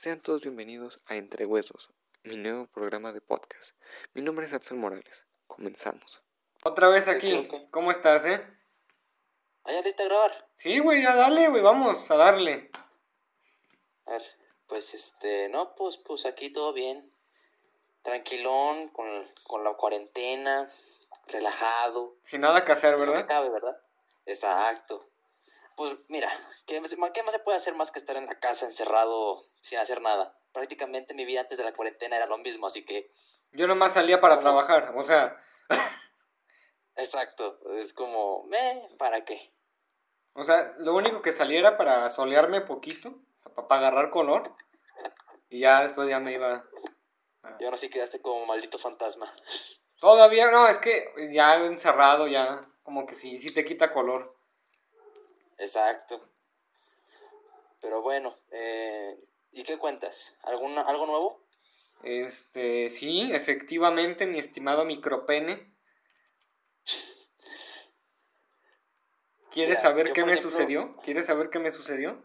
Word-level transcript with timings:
Sean 0.00 0.22
todos 0.22 0.40
bienvenidos 0.40 0.98
a 1.08 1.16
Entre 1.16 1.44
Huesos, 1.44 1.90
mi 2.22 2.38
nuevo 2.38 2.66
programa 2.68 3.12
de 3.12 3.20
podcast. 3.20 3.76
Mi 4.14 4.22
nombre 4.22 4.46
es 4.46 4.54
Axel 4.54 4.78
Morales. 4.78 5.26
Comenzamos. 5.46 6.22
Otra 6.64 6.88
vez 6.88 7.06
aquí. 7.06 7.46
¿Cómo 7.70 7.90
estás, 7.90 8.24
eh? 8.24 8.42
¿Ah, 9.64 9.72
ya 9.72 9.82
listo 9.82 10.02
a 10.02 10.06
grabar? 10.06 10.48
Sí, 10.54 10.78
güey, 10.78 11.02
ya 11.02 11.14
dale, 11.14 11.48
güey, 11.48 11.60
vamos 11.60 12.10
a 12.10 12.16
darle. 12.16 12.70
A 14.06 14.12
ver, 14.12 14.22
pues 14.66 14.94
este, 14.94 15.50
no, 15.50 15.74
pues, 15.74 15.98
pues 15.98 16.24
aquí 16.24 16.50
todo 16.50 16.72
bien. 16.72 17.12
Tranquilón, 18.00 18.88
con, 18.88 19.06
con 19.44 19.64
la 19.64 19.74
cuarentena, 19.74 20.66
relajado. 21.26 22.16
Sin 22.22 22.40
nada 22.40 22.64
que 22.64 22.72
hacer, 22.72 22.98
¿verdad? 22.98 23.20
No 23.20 23.26
cabe, 23.26 23.50
¿verdad? 23.50 23.78
Exacto. 24.24 25.10
Pues 25.80 25.96
mira, 26.08 26.30
¿qué, 26.66 26.74
¿qué 27.14 27.22
más 27.22 27.32
se 27.32 27.38
puede 27.38 27.56
hacer 27.56 27.74
más 27.74 27.90
que 27.90 28.00
estar 28.00 28.14
en 28.18 28.26
la 28.26 28.38
casa 28.38 28.66
encerrado 28.66 29.40
sin 29.62 29.78
hacer 29.78 30.02
nada? 30.02 30.38
Prácticamente 30.52 31.14
mi 31.14 31.24
vida 31.24 31.40
antes 31.40 31.56
de 31.56 31.64
la 31.64 31.72
cuarentena 31.72 32.16
era 32.16 32.26
lo 32.26 32.36
mismo, 32.36 32.66
así 32.66 32.84
que... 32.84 33.08
Yo 33.52 33.66
nomás 33.66 33.94
salía 33.94 34.20
para 34.20 34.38
trabajar, 34.38 34.92
o 34.94 35.02
sea... 35.02 35.42
Exacto, 36.96 37.58
es 37.78 37.94
como, 37.94 38.44
¿me? 38.44 38.88
¿Para 38.98 39.24
qué? 39.24 39.40
O 40.34 40.42
sea, 40.42 40.74
lo 40.76 40.94
único 40.94 41.22
que 41.22 41.32
saliera 41.32 41.78
para 41.78 42.10
solearme 42.10 42.60
poquito, 42.60 43.14
para 43.54 43.80
agarrar 43.80 44.10
color, 44.10 44.54
y 45.48 45.60
ya 45.60 45.82
después 45.82 46.10
ya 46.10 46.20
me 46.20 46.34
iba... 46.34 46.62
Y 47.58 47.64
ahora 47.64 47.78
sí 47.78 47.88
quedaste 47.88 48.20
como 48.20 48.44
maldito 48.44 48.78
fantasma. 48.78 49.34
Todavía 49.98 50.50
no, 50.50 50.68
es 50.68 50.78
que 50.78 51.10
ya 51.32 51.56
encerrado, 51.64 52.28
ya 52.28 52.60
como 52.82 53.06
que 53.06 53.14
sí, 53.14 53.38
sí 53.38 53.54
te 53.54 53.64
quita 53.64 53.94
color. 53.94 54.38
Exacto. 55.60 56.20
Pero 57.80 58.02
bueno, 58.02 58.34
eh, 58.50 59.16
¿y 59.52 59.62
qué 59.62 59.78
cuentas? 59.78 60.34
¿Alguna, 60.42 60.82
¿Algo 60.82 61.06
nuevo? 61.06 61.40
Este, 62.02 62.88
sí, 62.88 63.30
efectivamente, 63.32 64.26
mi 64.26 64.38
estimado 64.38 64.84
micropene. 64.84 65.70
¿Quieres 69.50 69.80
saber 69.80 70.12
qué 70.12 70.24
me 70.24 70.36
sucedió? 70.36 70.96
¿Quieres 71.04 71.26
saber 71.26 71.50
qué 71.50 71.58
me 71.58 71.70
sucedió? 71.70 72.22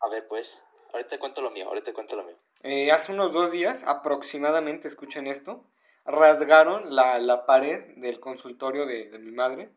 A 0.00 0.08
ver, 0.08 0.26
pues, 0.28 0.58
ahorita 0.92 1.10
te 1.10 1.18
cuento 1.18 1.40
lo 1.40 1.50
mío, 1.50 1.68
ahorita 1.68 1.86
te 1.86 1.92
cuento 1.94 2.16
lo 2.16 2.24
mío. 2.24 2.36
Eh, 2.62 2.92
hace 2.92 3.12
unos 3.12 3.32
dos 3.32 3.50
días, 3.50 3.84
aproximadamente, 3.84 4.88
escuchen 4.88 5.26
esto, 5.26 5.64
rasgaron 6.04 6.94
la, 6.94 7.18
la 7.18 7.46
pared 7.46 7.94
del 7.96 8.20
consultorio 8.20 8.84
de, 8.84 9.08
de, 9.08 9.18
mi 9.18 9.30
madre. 9.30 9.70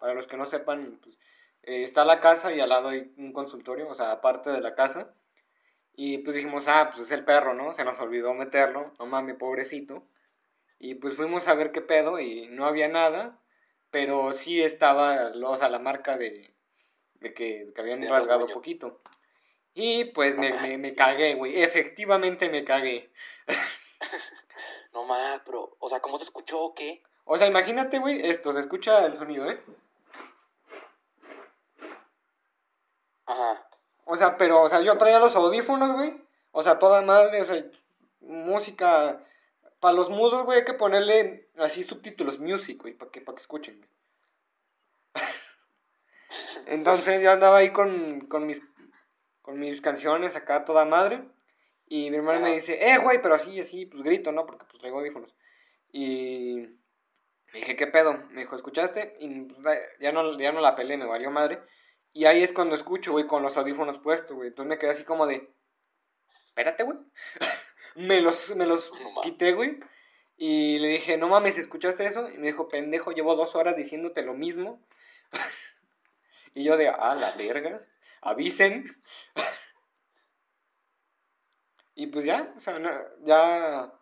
Para 0.00 0.14
los 0.14 0.26
que 0.26 0.36
no 0.36 0.46
sepan, 0.46 0.98
pues, 1.02 1.16
eh, 1.62 1.82
está 1.84 2.04
la 2.04 2.20
casa 2.20 2.52
y 2.52 2.60
al 2.60 2.68
lado 2.68 2.88
hay 2.88 3.12
un 3.16 3.32
consultorio, 3.32 3.88
o 3.88 3.94
sea, 3.94 4.12
aparte 4.12 4.50
de 4.50 4.60
la 4.60 4.74
casa. 4.74 5.14
Y 5.94 6.18
pues 6.18 6.36
dijimos, 6.36 6.64
ah, 6.68 6.90
pues 6.90 7.02
es 7.02 7.10
el 7.12 7.24
perro, 7.24 7.54
¿no? 7.54 7.74
Se 7.74 7.84
nos 7.84 8.00
olvidó 8.00 8.34
meterlo, 8.34 8.92
no 8.98 9.06
mames, 9.06 9.36
pobrecito. 9.36 10.06
Y 10.78 10.96
pues 10.96 11.14
fuimos 11.14 11.46
a 11.48 11.54
ver 11.54 11.70
qué 11.72 11.80
pedo 11.80 12.18
y 12.18 12.48
no 12.48 12.66
había 12.66 12.88
nada, 12.88 13.38
pero 13.90 14.32
sí 14.32 14.62
estaba, 14.62 15.32
o 15.44 15.56
sea, 15.56 15.68
la 15.68 15.78
marca 15.78 16.16
de, 16.16 16.54
de 17.20 17.34
que, 17.34 17.72
que 17.74 17.80
habían 17.80 18.02
rasgado 18.08 18.48
poquito. 18.48 19.00
Y 19.74 20.06
pues 20.06 20.36
me, 20.36 20.52
me, 20.54 20.78
me 20.78 20.94
cagué, 20.94 21.34
güey, 21.34 21.62
efectivamente 21.62 22.50
me 22.50 22.64
cagué. 22.64 23.12
no 24.92 25.04
mames, 25.04 25.42
pero, 25.44 25.76
o 25.78 25.88
sea, 25.88 26.00
¿cómo 26.00 26.18
se 26.18 26.24
escuchó 26.24 26.60
o 26.60 26.74
qué? 26.74 27.02
O 27.24 27.38
sea, 27.38 27.46
imagínate, 27.46 27.98
güey, 27.98 28.26
esto, 28.26 28.52
se 28.52 28.60
escucha 28.60 29.06
el 29.06 29.12
sonido, 29.12 29.48
¿eh? 29.50 29.62
Ajá. 33.32 33.66
O 34.04 34.16
sea, 34.16 34.36
pero, 34.36 34.62
o 34.62 34.68
sea, 34.68 34.82
yo 34.82 34.98
traía 34.98 35.18
los 35.18 35.34
audífonos, 35.36 35.92
güey. 35.92 36.22
O 36.50 36.62
sea, 36.62 36.78
toda 36.78 37.02
madre, 37.02 37.40
o 37.40 37.44
sea, 37.44 37.64
música. 38.20 39.24
Para 39.80 39.94
los 39.94 40.10
mudos, 40.10 40.44
güey, 40.44 40.60
hay 40.60 40.64
que 40.64 40.74
ponerle 40.74 41.48
así 41.56 41.82
subtítulos, 41.82 42.38
music, 42.38 42.80
güey, 42.80 42.94
para 42.94 43.10
que, 43.10 43.20
para 43.20 43.34
que 43.36 43.40
escuchen, 43.40 43.78
güey. 43.78 43.90
Entonces 46.66 47.22
yo 47.22 47.32
andaba 47.32 47.58
ahí 47.58 47.70
con, 47.70 48.20
con, 48.28 48.46
mis, 48.46 48.62
con 49.40 49.58
mis 49.58 49.80
canciones 49.80 50.36
acá 50.36 50.64
toda 50.64 50.84
madre. 50.84 51.24
Y 51.88 52.10
mi 52.10 52.18
hermano 52.18 52.40
me 52.40 52.52
dice, 52.52 52.78
eh, 52.80 52.98
güey, 52.98 53.20
pero 53.20 53.34
así, 53.34 53.58
así, 53.60 53.86
pues 53.86 54.02
grito, 54.02 54.30
¿no? 54.30 54.46
Porque 54.46 54.64
pues 54.66 54.78
traigo 54.78 54.98
audífonos. 54.98 55.34
Y 55.90 56.68
me 57.52 57.58
dije, 57.58 57.76
¿qué 57.76 57.86
pedo? 57.86 58.12
Me 58.30 58.40
dijo, 58.40 58.56
¿escuchaste? 58.56 59.16
Y 59.20 59.42
pues, 59.42 59.78
ya, 60.00 60.12
no, 60.12 60.38
ya 60.38 60.52
no 60.52 60.60
la 60.60 60.76
pelé, 60.76 60.96
me 60.96 61.06
valió 61.06 61.30
madre. 61.30 61.62
Y 62.12 62.26
ahí 62.26 62.42
es 62.42 62.52
cuando 62.52 62.74
escucho, 62.74 63.12
güey, 63.12 63.26
con 63.26 63.42
los 63.42 63.56
audífonos 63.56 63.98
puestos, 63.98 64.36
güey. 64.36 64.48
Entonces 64.48 64.68
me 64.68 64.78
quedé 64.78 64.90
así 64.90 65.04
como 65.04 65.26
de, 65.26 65.50
espérate, 66.46 66.82
güey. 66.82 66.98
me 67.96 68.20
los, 68.20 68.54
me 68.54 68.66
los 68.66 68.92
quité, 69.22 69.52
güey. 69.52 69.80
Y 70.36 70.78
le 70.78 70.88
dije, 70.88 71.16
no 71.16 71.28
mames, 71.28 71.58
¿escuchaste 71.58 72.06
eso? 72.06 72.28
Y 72.28 72.38
me 72.38 72.48
dijo, 72.48 72.68
pendejo, 72.68 73.12
llevo 73.12 73.34
dos 73.34 73.54
horas 73.54 73.76
diciéndote 73.76 74.22
lo 74.22 74.34
mismo. 74.34 74.80
y 76.54 76.64
yo 76.64 76.76
de, 76.76 76.88
ah, 76.88 77.14
la 77.14 77.32
verga, 77.32 77.86
avisen. 78.20 78.84
y 81.94 82.08
pues 82.08 82.24
ya, 82.24 82.52
o 82.56 82.60
sea, 82.60 82.78
ya... 83.22 83.92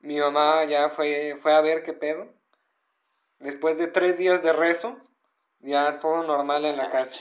Mi 0.00 0.18
mamá 0.18 0.64
ya 0.64 0.90
fue, 0.90 1.38
fue 1.40 1.54
a 1.54 1.60
ver 1.60 1.84
qué 1.84 1.92
pedo. 1.92 2.34
Después 3.38 3.78
de 3.78 3.86
tres 3.86 4.18
días 4.18 4.42
de 4.42 4.52
rezo, 4.52 5.00
ya 5.62 5.98
todo 6.00 6.22
normal 6.24 6.64
en 6.64 6.76
la 6.76 6.90
casa. 6.90 7.16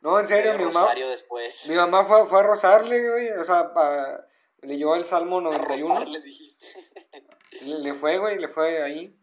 No, 0.00 0.18
en 0.18 0.26
serio, 0.26 0.58
mi 0.58 0.64
mamá. 0.64 0.94
Después. 0.94 1.68
Mi 1.68 1.74
mamá 1.74 2.04
fue, 2.04 2.26
fue 2.26 2.40
a 2.40 2.42
rozarle, 2.44 3.08
güey. 3.08 3.30
O 3.30 3.44
sea, 3.44 3.72
pa, 3.72 4.26
leyó 4.62 4.94
el 4.94 5.04
Salmo 5.04 5.40
91. 5.40 6.04
Le, 6.06 6.20
dijiste. 6.20 6.66
le 7.60 7.94
fue, 7.94 8.18
güey, 8.18 8.38
le 8.38 8.48
fue 8.48 8.82
ahí 8.82 9.16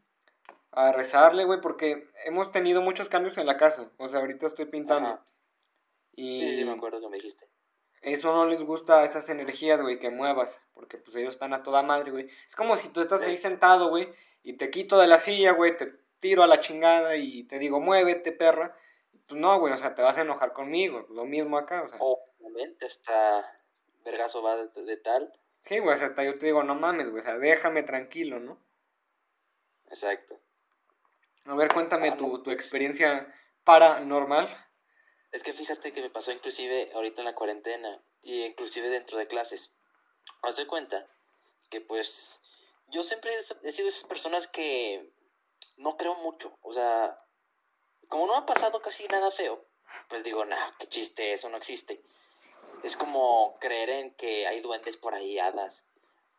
a 0.72 0.92
rezarle, 0.92 1.46
güey, 1.46 1.60
porque 1.62 2.08
hemos 2.26 2.52
tenido 2.52 2.82
muchos 2.82 3.10
cambios 3.10 3.38
en 3.38 3.48
la 3.48 3.58
casa. 3.58 3.92
O 3.98 4.08
sea, 4.08 4.20
ahorita 4.20 4.48
estoy 4.48 4.66
pintando. 4.66 5.10
Ajá. 5.10 5.26
Y 6.16 6.42
sí, 6.42 6.58
sí, 6.58 6.66
me 6.66 6.72
acuerdo 6.72 7.00
que 7.00 7.10
me 7.10 7.18
dijiste. 7.18 7.50
Eso 8.02 8.34
no 8.34 8.46
les 8.46 8.64
gusta 8.64 9.04
esas 9.04 9.30
energías, 9.30 9.82
güey, 9.82 10.00
que 10.00 10.10
muevas. 10.10 10.60
Porque 10.74 10.98
pues 10.98 11.16
ellos 11.16 11.34
están 11.34 11.54
a 11.54 11.64
toda 11.64 11.84
madre, 11.84 12.12
güey. 12.12 12.28
Es 12.48 12.56
como 12.56 12.76
si 12.76 12.90
tú 12.90 13.02
estás 13.02 13.24
ahí 13.24 13.38
sentado, 13.38 13.90
güey, 13.90 14.10
y 14.44 14.54
te 14.54 14.70
quito 14.70 14.98
de 14.98 15.08
la 15.08 15.20
silla, 15.20 15.52
güey, 15.52 15.76
te 15.76 15.99
tiro 16.20 16.44
a 16.44 16.48
la 16.48 16.60
chingada 16.60 17.16
y 17.16 17.44
te 17.44 17.60
digo, 17.60 17.80
muévete, 17.80 18.32
perra. 18.32 18.76
Pues 19.28 19.40
no, 19.40 19.60
güey, 19.60 19.74
o 19.74 19.78
sea, 19.78 19.96
te 19.96 20.02
vas 20.02 20.18
a 20.18 20.22
enojar 20.22 20.54
conmigo. 20.54 21.06
Lo 21.10 21.26
mismo 21.26 21.58
acá, 21.58 21.84
o 21.84 21.90
sea. 21.90 21.98
Obviamente, 22.00 22.86
hasta 22.86 23.64
vergazo 24.04 24.42
va 24.42 24.56
de, 24.56 24.84
de, 24.84 24.98
tal. 24.98 25.32
Sí, 25.64 25.80
güey, 25.80 25.96
o 25.96 25.98
sea, 25.98 26.08
hasta 26.08 26.24
yo 26.24 26.34
te 26.36 26.46
digo, 26.46 26.64
no 26.64 26.76
mames, 26.76 27.10
güey, 27.10 27.22
o 27.22 27.26
sea, 27.26 27.38
déjame 27.38 27.84
tranquilo, 27.84 28.40
¿no? 28.40 28.58
Exacto. 29.90 30.40
A 31.46 31.56
ver, 31.56 31.74
cuéntame 31.74 32.10
ah, 32.10 32.18
tu, 32.18 32.42
tu 32.44 32.52
experiencia 32.52 33.34
paranormal. 33.64 34.48
Es 35.32 35.44
que 35.44 35.54
fíjate 35.54 35.92
que 35.94 36.02
me 36.02 36.10
pasó 36.10 36.32
inclusive 36.32 36.92
ahorita 36.94 37.22
en 37.22 37.26
la 37.26 37.36
cuarentena 37.36 38.02
y 38.24 38.44
inclusive 38.46 38.90
dentro 38.90 39.18
de 39.18 39.28
clases. 39.28 39.72
Haz 40.42 40.64
cuenta 40.66 41.08
que 41.70 41.82
pues 41.82 42.40
yo 42.88 43.04
siempre 43.04 43.32
he 43.64 43.72
sido 43.72 43.90
esas 43.90 44.06
personas 44.06 44.48
que 44.48 45.12
no 45.80 45.98
creo 45.98 46.16
mucho. 46.16 46.58
O 46.62 46.72
sea, 46.72 47.20
como 48.08 48.28
no 48.28 48.36
ha 48.36 48.46
pasado 48.46 48.82
casi 48.82 49.08
nada 49.08 49.32
feo, 49.32 49.66
pues 50.08 50.24
digo, 50.24 50.46
nah, 50.46 50.72
qué 50.78 50.88
chiste, 50.88 51.34
eso 51.34 51.50
no 51.50 51.58
existe. 51.58 52.02
Es 52.84 52.96
como 52.96 53.58
creer 53.60 53.90
en 53.90 54.16
que 54.16 54.48
hay 54.48 54.62
duendes 54.62 54.96
por 54.98 55.14
ahí, 55.14 55.40
hadas. 55.40 55.86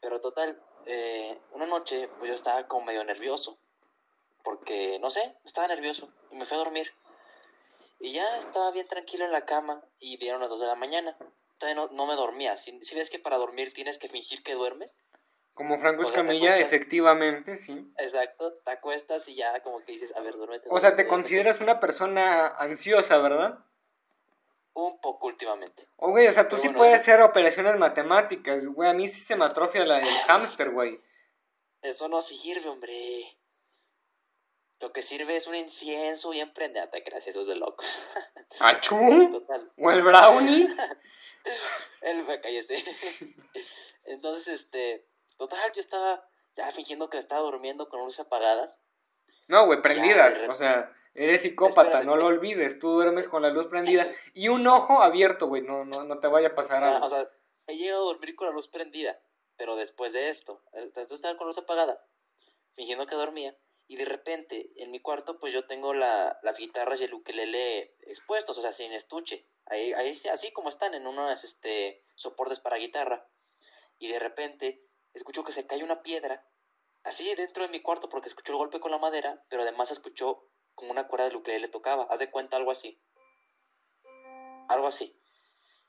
Pero 0.00 0.20
total, 0.20 0.62
eh, 0.86 1.38
una 1.52 1.66
noche 1.66 2.08
pues 2.18 2.28
yo 2.28 2.34
estaba 2.34 2.66
como 2.66 2.86
medio 2.86 3.04
nervioso. 3.04 3.58
Porque, 4.42 4.98
no 5.00 5.10
sé, 5.10 5.36
estaba 5.44 5.68
nervioso 5.68 6.08
y 6.30 6.36
me 6.36 6.46
fui 6.46 6.56
a 6.56 6.60
dormir. 6.60 6.92
Y 7.98 8.12
ya 8.12 8.38
estaba 8.38 8.70
bien 8.70 8.88
tranquilo 8.88 9.26
en 9.26 9.32
la 9.32 9.44
cama 9.44 9.84
y 9.98 10.16
vieron 10.16 10.40
las 10.40 10.48
2 10.48 10.60
de 10.60 10.66
la 10.66 10.74
mañana. 10.74 11.16
Todavía 11.58 11.88
no, 11.90 12.06
me 12.06 12.14
dormía. 12.14 12.56
Si, 12.56 12.72
ves 12.94 13.10
que 13.10 13.18
para 13.18 13.36
dormir 13.36 13.74
tienes 13.74 13.98
que 13.98 14.08
fingir 14.08 14.42
que 14.42 14.54
duermes. 14.54 14.98
Como 15.60 15.76
Franco 15.76 16.04
Escamilla, 16.04 16.58
efectivamente, 16.58 17.54
sí. 17.54 17.86
Exacto, 17.98 18.54
te 18.64 18.70
acuestas 18.70 19.28
y 19.28 19.34
ya 19.34 19.62
como 19.62 19.84
que 19.84 19.92
dices, 19.92 20.10
a 20.16 20.20
ver, 20.22 20.32
duérmete. 20.32 20.66
O 20.70 20.80
sea, 20.80 20.96
te 20.96 21.06
consideras 21.06 21.60
una 21.60 21.80
persona 21.80 22.46
ansiosa, 22.46 23.18
¿verdad? 23.18 23.58
Un 24.72 24.98
poco 25.02 25.26
últimamente. 25.26 25.86
Oh, 25.96 26.12
güey, 26.12 26.28
o 26.28 26.32
sea, 26.32 26.44
tú 26.44 26.56
Pero 26.56 26.62
sí 26.62 26.68
bueno, 26.68 26.78
puedes 26.78 27.00
hacer 27.00 27.20
operaciones 27.20 27.76
matemáticas, 27.76 28.64
güey. 28.64 28.88
A 28.88 28.94
mí 28.94 29.06
sí 29.06 29.20
se 29.20 29.36
me 29.36 29.44
atrofia 29.44 29.84
la 29.84 29.98
del 29.98 30.08
hámster, 30.20 30.70
güey. 30.70 30.98
Eso 31.82 32.08
no 32.08 32.22
sirve, 32.22 32.66
hombre. 32.66 33.26
Lo 34.78 34.94
que 34.94 35.02
sirve 35.02 35.36
es 35.36 35.46
un 35.46 35.56
incienso 35.56 36.32
y 36.32 36.40
emprendete, 36.40 37.00
gracias, 37.00 37.36
esos 37.36 37.46
de 37.46 37.56
locos. 37.56 37.86
¿Achú? 38.60 39.30
Total. 39.30 39.70
¿O 39.76 39.90
el 39.90 40.02
brownie? 40.02 40.74
el 42.00 42.40
cállese. 42.40 42.82
Entonces, 44.04 44.62
este, 44.62 45.09
total, 45.40 45.72
yo 45.72 45.80
estaba 45.80 46.22
ya 46.54 46.70
fingiendo 46.70 47.08
que 47.08 47.18
estaba 47.18 47.40
durmiendo 47.40 47.88
con 47.88 48.00
luces 48.00 48.20
apagadas. 48.20 48.78
No, 49.48 49.66
güey, 49.66 49.80
prendidas. 49.80 50.38
Ya, 50.40 50.50
o 50.50 50.54
sea, 50.54 50.94
Eres 51.14 51.42
psicópata, 51.42 51.82
Espérate. 51.82 52.06
no 52.06 52.16
lo 52.16 52.26
olvides. 52.26 52.78
Tú 52.78 52.90
duermes 52.90 53.26
con 53.26 53.42
la 53.42 53.50
luz 53.50 53.66
prendida 53.66 54.06
y 54.32 54.48
un 54.48 54.66
ojo 54.66 55.02
abierto, 55.02 55.48
güey. 55.48 55.62
No, 55.62 55.84
no, 55.84 56.04
no 56.04 56.20
te 56.20 56.28
vaya 56.28 56.48
a 56.48 56.54
pasar 56.54 56.84
algo. 56.84 57.04
o 57.04 57.10
sea, 57.10 57.28
he 57.66 57.76
llegado 57.76 58.02
a 58.02 58.12
dormir 58.12 58.36
con 58.36 58.46
la 58.46 58.52
luz 58.52 58.68
prendida, 58.68 59.18
pero 59.56 59.76
después 59.76 60.12
de 60.12 60.28
esto, 60.28 60.62
entonces 60.72 61.12
estaba 61.12 61.36
con 61.36 61.46
luz 61.46 61.58
apagada, 61.58 62.04
fingiendo 62.74 63.06
que 63.06 63.14
dormía, 63.14 63.56
y 63.86 63.96
de 63.96 64.04
repente 64.04 64.70
en 64.76 64.90
mi 64.90 65.00
cuarto 65.00 65.38
pues 65.38 65.52
yo 65.52 65.66
tengo 65.66 65.94
la, 65.94 66.38
las 66.42 66.58
guitarras 66.58 67.00
y 67.00 67.04
el 67.04 67.14
ukelele 67.14 67.94
expuestos, 68.02 68.58
o 68.58 68.62
sea, 68.62 68.72
sin 68.72 68.92
estuche, 68.92 69.46
ahí, 69.66 69.92
ahí 69.92 70.14
sí, 70.14 70.28
así 70.28 70.52
como 70.52 70.68
están 70.70 70.94
en 70.94 71.06
unos 71.06 71.44
este, 71.44 72.04
soportes 72.14 72.60
para 72.60 72.78
guitarra, 72.78 73.28
y 73.98 74.08
de 74.08 74.18
repente 74.18 74.89
escucho 75.14 75.44
que 75.44 75.52
se 75.52 75.66
cae 75.66 75.82
una 75.82 76.02
piedra, 76.02 76.46
así 77.02 77.34
dentro 77.34 77.62
de 77.62 77.68
mi 77.68 77.80
cuarto, 77.80 78.08
porque 78.08 78.28
escucho 78.28 78.52
el 78.52 78.58
golpe 78.58 78.80
con 78.80 78.90
la 78.90 78.98
madera, 78.98 79.44
pero 79.48 79.62
además 79.62 79.90
escuchó 79.90 80.46
como 80.74 80.92
una 80.92 81.08
cuerda 81.08 81.26
del 81.26 81.36
ukelele 81.36 81.68
tocaba, 81.68 82.06
haz 82.10 82.18
de 82.18 82.30
cuenta 82.30 82.56
algo 82.56 82.70
así, 82.70 83.00
algo 84.68 84.86
así. 84.86 85.16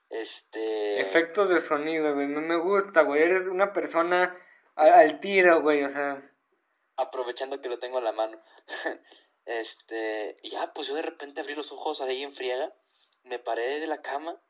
Este. 0.10 1.00
Efectos 1.00 1.50
de 1.50 1.62
sonido, 1.62 2.14
güey. 2.14 2.28
No 2.28 2.42
me 2.42 2.58
gusta, 2.58 3.04
güey. 3.04 3.22
Eres 3.24 3.48
una 3.48 3.72
persona 3.72 4.38
al 4.76 5.22
tiro, 5.22 5.62
güey. 5.62 5.84
O 5.84 5.90
sea, 5.90 6.22
aprovechando 6.98 7.62
que 7.62 7.70
lo 7.70 7.80
tengo 7.80 8.00
en 8.00 8.04
la 8.04 8.12
mano. 8.12 8.42
este, 9.46 10.38
y 10.44 10.50
ya, 10.50 10.74
pues 10.74 10.88
yo 10.88 10.96
de 10.96 11.02
repente 11.02 11.40
abrí 11.40 11.56
los 11.56 11.72
ojos 11.72 12.02
ahí 12.02 12.24
en 12.24 12.34
friega, 12.34 12.74
me 13.24 13.40
paré 13.40 13.80
de 13.80 13.88
la 13.88 14.02
cama 14.02 14.42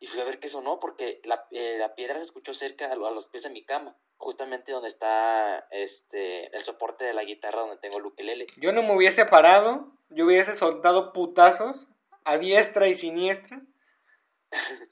y 0.00 0.06
fui 0.06 0.20
a 0.20 0.24
ver 0.24 0.38
qué 0.40 0.48
sonó, 0.48 0.78
porque 0.80 1.20
la, 1.24 1.46
eh, 1.50 1.76
la 1.78 1.94
piedra 1.94 2.18
se 2.18 2.24
escuchó 2.26 2.54
cerca 2.54 2.90
a, 2.90 2.96
lo- 2.96 3.06
a 3.06 3.10
los 3.10 3.28
pies 3.28 3.42
de 3.44 3.50
mi 3.50 3.64
cama, 3.64 3.96
justamente 4.18 4.72
donde 4.72 4.88
está 4.88 5.66
este 5.70 6.54
el 6.56 6.64
soporte 6.64 7.04
de 7.04 7.14
la 7.14 7.24
guitarra 7.24 7.60
donde 7.60 7.78
tengo 7.78 7.98
el 7.98 8.06
ukelele. 8.06 8.46
yo 8.56 8.72
no 8.72 8.82
me 8.82 8.94
hubiese 8.94 9.24
parado. 9.26 9.92
Yo 10.08 10.26
hubiese 10.26 10.54
soltado 10.54 11.12
putazos 11.12 11.88
a 12.24 12.38
diestra 12.38 12.86
y 12.88 12.94
siniestra. 12.94 13.60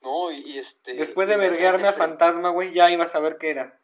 No, 0.00 0.30
y, 0.30 0.58
este... 0.58 0.94
Después 0.94 1.28
de 1.28 1.36
verguearme 1.36 1.88
a 1.88 1.92
fantasma, 1.92 2.50
güey, 2.50 2.72
ya 2.72 2.88
ibas 2.90 3.14
a 3.16 3.18
ver 3.20 3.36
qué 3.36 3.50
era. 3.50 3.80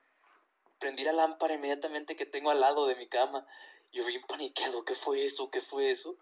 prendí 0.79 1.03
la 1.03 1.13
lámpara 1.13 1.55
inmediatamente 1.55 2.15
que 2.15 2.25
tengo 2.25 2.51
al 2.53 2.61
lado 2.61 2.87
de 2.87 2.95
mi 2.95 3.09
cama. 3.09 3.45
Yo 3.93 4.05
bien 4.07 4.23
paniqueado, 4.29 4.85
¿qué 4.85 4.95
fue 4.95 5.25
eso? 5.25 5.51
¿Qué 5.51 5.61
fue 5.61 5.91
eso? 5.91 6.17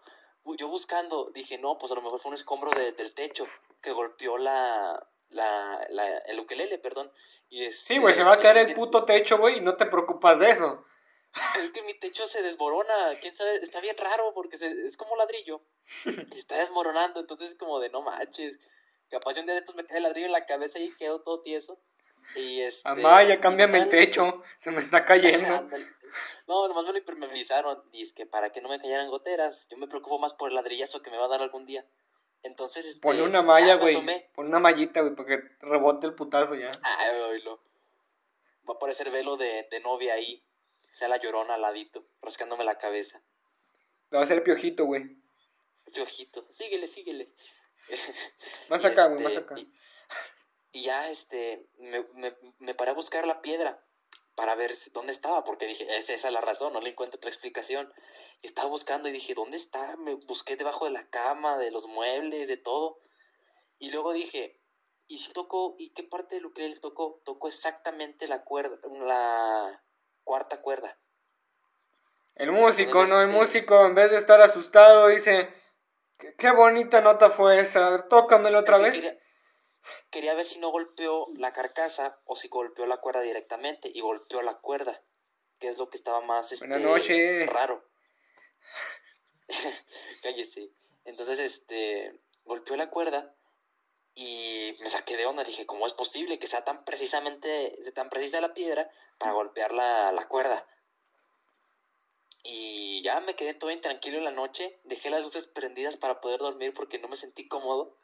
Yo 0.57 0.67
buscando, 0.67 1.31
dije, 1.33 1.57
no, 1.57 1.77
pues 1.77 1.91
a 1.91 1.95
lo 1.95 2.01
mejor 2.01 2.19
fue 2.19 2.29
un 2.29 2.35
escombro 2.35 2.71
de- 2.71 2.91
del 2.93 3.13
techo 3.13 3.47
que 3.81 3.91
golpeó 3.91 4.37
la, 4.37 5.05
la, 5.29 5.85
la, 5.89 6.17
el 6.19 6.39
ukelele, 6.39 6.77
perdón. 6.79 7.11
Y 7.49 7.63
este, 7.65 7.93
Sí, 7.93 7.99
güey, 7.99 8.13
se 8.13 8.23
va 8.23 8.33
a 8.33 8.39
caer 8.39 8.57
es 8.57 8.67
el 8.67 8.73
puto 8.73 9.05
techo, 9.05 9.37
güey, 9.37 9.57
y 9.57 9.61
no 9.61 9.75
te 9.77 9.85
preocupas 9.85 10.39
de 10.39 10.51
eso. 10.51 10.85
Es 11.59 11.71
que 11.71 11.81
mi 11.81 11.93
techo 11.95 12.27
se 12.27 12.41
desmorona, 12.43 12.93
quién 13.21 13.35
sabe, 13.35 13.55
está 13.55 13.79
bien 13.79 13.97
raro 13.97 14.33
porque 14.35 14.57
se- 14.57 14.85
es 14.85 14.97
como 14.97 15.15
ladrillo. 15.15 15.61
y 16.05 16.11
se 16.11 16.39
está 16.39 16.57
desmoronando, 16.57 17.19
entonces 17.19 17.51
es 17.51 17.57
como 17.57 17.79
de 17.79 17.89
no 17.89 18.01
manches. 18.01 18.59
Capaz 19.09 19.37
un 19.39 19.45
día 19.45 19.53
de 19.53 19.59
estos 19.61 19.75
me 19.75 19.85
cae 19.85 19.97
el 19.97 20.03
ladrillo 20.03 20.27
en 20.27 20.31
la 20.33 20.45
cabeza 20.45 20.77
y 20.79 20.91
quedo 20.95 21.21
todo 21.21 21.41
tieso. 21.41 21.79
Y 22.35 22.61
este. 22.61 22.81
Amaya, 22.87 23.35
y 23.35 23.37
cámbiame 23.39 23.77
el 23.79 23.89
techo, 23.89 24.41
se 24.57 24.71
me 24.71 24.79
está 24.79 25.05
cayendo. 25.05 25.69
No, 26.47 26.67
nomás 26.67 26.85
me 26.85 26.91
lo 26.91 26.97
impermeabilizaron. 26.97 27.83
Y 27.91 28.03
es 28.03 28.13
que 28.13 28.25
para 28.25 28.51
que 28.51 28.61
no 28.61 28.69
me 28.69 28.79
cayeran 28.79 29.09
goteras, 29.09 29.67
yo 29.69 29.77
me 29.77 29.87
preocupo 29.87 30.19
más 30.19 30.33
por 30.33 30.49
el 30.49 30.55
ladrillazo 30.55 31.01
que 31.01 31.11
me 31.11 31.17
va 31.17 31.25
a 31.25 31.29
dar 31.29 31.41
algún 31.41 31.65
día. 31.65 31.85
Entonces, 32.43 32.85
este. 32.85 33.01
Ponle 33.01 33.23
una 33.23 33.41
malla, 33.41 33.75
güey. 33.75 33.95
Ponle 34.33 34.49
una 34.49 34.59
mallita, 34.59 35.01
güey, 35.01 35.15
para 35.15 35.27
que 35.27 35.43
rebote 35.61 36.07
el 36.07 36.13
putazo 36.13 36.55
ya. 36.55 36.71
Ay, 36.81 37.19
oílo. 37.21 37.61
Va 38.67 38.73
a 38.73 38.77
aparecer 38.77 39.09
velo 39.11 39.37
de, 39.37 39.67
de 39.69 39.79
novia 39.79 40.13
ahí. 40.13 40.43
Sea 40.91 41.07
la 41.07 41.17
llorona 41.17 41.55
al 41.55 41.61
ladito, 41.61 42.05
rascándome 42.21 42.63
la 42.63 42.77
cabeza. 42.77 43.21
Le 44.11 44.17
va 44.17 44.21
a 44.21 44.25
hacer 44.25 44.43
piojito, 44.43 44.85
güey. 44.85 45.17
Piojito. 45.91 46.45
Síguele, 46.51 46.87
síguele. 46.87 47.29
Más 48.69 48.85
acá, 48.85 49.07
güey, 49.07 49.23
más 49.23 49.33
este, 49.33 49.43
acá. 49.43 49.59
Y, 49.59 49.73
y 50.71 50.83
ya, 50.83 51.09
este, 51.09 51.67
me, 51.79 52.05
me, 52.13 52.33
me 52.59 52.75
paré 52.75 52.91
a 52.91 52.93
buscar 52.93 53.25
la 53.27 53.41
piedra 53.41 53.83
para 54.35 54.55
ver 54.55 54.75
dónde 54.91 55.13
estaba, 55.13 55.43
porque 55.43 55.67
dije, 55.67 55.85
es 55.97 56.09
esa 56.09 56.31
la 56.31 56.41
razón, 56.41 56.73
no 56.73 56.81
le 56.81 56.89
encuentro 56.89 57.17
otra 57.17 57.29
explicación. 57.29 57.91
Y 58.41 58.47
estaba 58.47 58.67
buscando 58.69 59.07
y 59.07 59.11
dije, 59.11 59.33
¿dónde 59.33 59.57
está? 59.57 59.95
Me 59.97 60.15
busqué 60.15 60.55
debajo 60.55 60.85
de 60.85 60.91
la 60.91 61.07
cama, 61.09 61.57
de 61.57 61.71
los 61.71 61.85
muebles, 61.87 62.47
de 62.47 62.57
todo. 62.57 62.99
Y 63.79 63.91
luego 63.91 64.13
dije, 64.13 64.59
¿y 65.07 65.19
si 65.19 65.31
tocó? 65.31 65.75
¿Y 65.77 65.91
qué 65.93 66.03
parte 66.03 66.35
del 66.35 66.47
ukelele 66.47 66.79
tocó? 66.79 67.21
Tocó 67.25 67.47
exactamente 67.47 68.27
la 68.27 68.43
cuerda, 68.43 68.77
la 69.01 69.83
cuarta 70.23 70.61
cuerda. 70.61 70.97
El 72.35 72.51
músico, 72.51 73.05
¿no? 73.05 73.21
El 73.21 73.29
este- 73.29 73.39
músico, 73.39 73.85
en 73.85 73.93
vez 73.95 74.11
de 74.11 74.17
estar 74.17 74.41
asustado, 74.41 75.07
dice: 75.07 75.53
Qué, 76.17 76.35
qué 76.35 76.51
bonita 76.51 77.01
nota 77.01 77.29
fue 77.29 77.59
esa. 77.59 77.87
A 77.87 77.89
ver, 77.91 78.03
tócamelo 78.03 78.59
otra 78.59 78.77
Es 78.77 78.83
que 79.01 79.09
vez. 79.09 79.17
Quería, 80.09 80.33
ver 80.33 80.45
si 80.45 80.59
no 80.59 80.69
golpeó 80.69 81.27
la 81.35 81.51
carcasa 81.51 82.19
o 82.25 82.35
si 82.35 82.47
golpeó 82.47 82.85
la 82.85 82.97
cuerda 82.97 83.21
directamente 83.21 83.91
y 83.93 84.01
golpeó 84.01 84.41
la 84.41 84.55
cuerda, 84.55 85.01
que 85.59 85.69
es 85.69 85.77
lo 85.77 85.89
que 85.89 85.97
estaba 85.97 86.21
más 86.21 86.51
este, 86.51 86.67
Buenas 86.67 86.81
noches. 86.87 87.47
raro. 87.47 87.83
Cállese. 90.23 90.69
Entonces, 91.05 91.39
este, 91.39 92.19
golpeó 92.45 92.75
la 92.75 92.89
cuerda 92.89 93.35
y 94.15 94.75
me 94.79 94.89
saqué 94.89 95.17
de 95.17 95.25
onda. 95.25 95.43
Dije, 95.43 95.65
¿cómo 95.65 95.87
es 95.87 95.93
posible 95.93 96.39
que 96.39 96.47
sea 96.47 96.63
tan 96.63 96.85
precisamente, 96.85 97.75
sea 97.81 97.93
tan 97.93 98.09
precisa 98.09 98.41
la 98.41 98.53
piedra 98.53 98.89
para 99.17 99.33
golpear 99.33 99.73
la, 99.73 100.11
la 100.11 100.27
cuerda? 100.27 100.65
Y 102.43 103.01
ya 103.03 103.21
me 103.21 103.35
quedé 103.35 103.53
todo 103.53 103.71
intranquilo 103.71 104.17
en 104.17 104.25
la 104.25 104.31
noche. 104.31 104.79
Dejé 104.83 105.09
las 105.09 105.23
luces 105.23 105.47
prendidas 105.47 105.97
para 105.97 106.19
poder 106.19 106.39
dormir 106.39 106.73
porque 106.73 106.99
no 106.99 107.07
me 107.07 107.15
sentí 107.15 107.47
cómodo. 107.47 107.97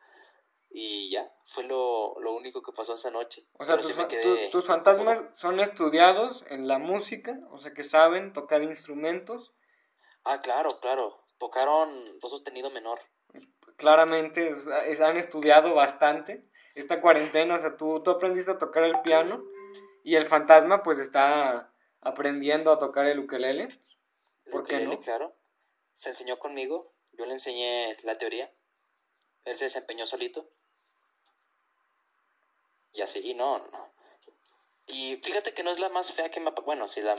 Y 0.72 1.10
ya, 1.10 1.28
fue 1.46 1.64
lo, 1.64 2.20
lo 2.20 2.34
único 2.36 2.62
que 2.62 2.72
pasó 2.72 2.94
esa 2.94 3.10
noche. 3.10 3.48
O 3.54 3.66
sea, 3.66 3.78
tus, 3.78 3.88
sí 3.88 3.94
me 3.94 4.04
fa- 4.04 4.08
quedé 4.08 4.46
tu- 4.50 4.52
tus 4.60 4.68
fantasmas 4.68 5.30
son 5.34 5.60
estudiados 5.60 6.46
en 6.50 6.68
la 6.68 6.78
música, 6.78 7.40
o 7.50 7.58
sea, 7.58 7.74
que 7.74 7.84
saben 7.84 8.34
tocar 8.34 8.62
instrumentos. 8.62 9.52
Ah, 10.24 10.42
claro, 10.42 10.80
claro. 10.80 11.24
Tocaron 11.40 12.20
do 12.20 12.30
sostenido 12.30 12.70
menor. 12.70 13.00
Claramente 13.78 14.50
es- 14.50 14.68
es- 14.88 15.02
han 15.02 15.18
estudiado 15.18 15.74
bastante 15.74 16.46
esta 16.76 17.02
cuarentena. 17.02 17.56
O 17.56 17.60
sea, 17.60 17.76
tú, 17.78 18.02
tú 18.04 18.12
aprendiste 18.12 18.52
a 18.52 18.58
tocar 18.60 18.84
el 18.84 19.02
piano 19.02 19.44
y 20.04 20.16
el 20.16 20.26
fantasma, 20.26 20.84
pues, 20.84 21.00
está 21.00 21.74
aprendiendo 22.02 22.72
a 22.72 22.78
tocar 22.80 23.06
el 23.06 23.20
ukelele. 23.20 23.64
El 24.46 24.52
¿Por 24.52 24.68
qué 24.68 24.82
no? 24.82 25.00
Claro. 25.00 25.34
Se 25.94 26.10
enseñó 26.10 26.38
conmigo. 26.38 26.94
Yo 27.14 27.26
le 27.26 27.34
enseñé 27.34 27.98
la 28.04 28.18
teoría. 28.18 28.50
Él 29.46 29.58
se 29.58 29.66
desempeñó 29.66 30.06
solito. 30.06 30.48
Y 32.94 33.02
así, 33.02 33.20
y 33.24 33.34
no, 33.36 33.60
no. 33.60 33.94
Y 34.88 35.18
fíjate 35.18 35.54
que 35.54 35.64
no 35.64 35.70
es 35.72 35.80
la 35.80 35.90
más 35.90 36.12
fea 36.14 36.30
que 36.32 36.40
me... 36.40 36.50
ha- 36.50 36.62
Bueno, 36.66 36.88
sí, 36.88 37.02
la, 37.02 37.16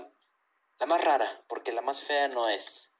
la 0.79 0.87
más 0.87 1.03
rara, 1.05 1.45
porque 1.49 1.73
la 1.73 1.83
más 1.83 2.03
fea 2.03 2.29
no 2.29 2.49
es. 2.49 2.93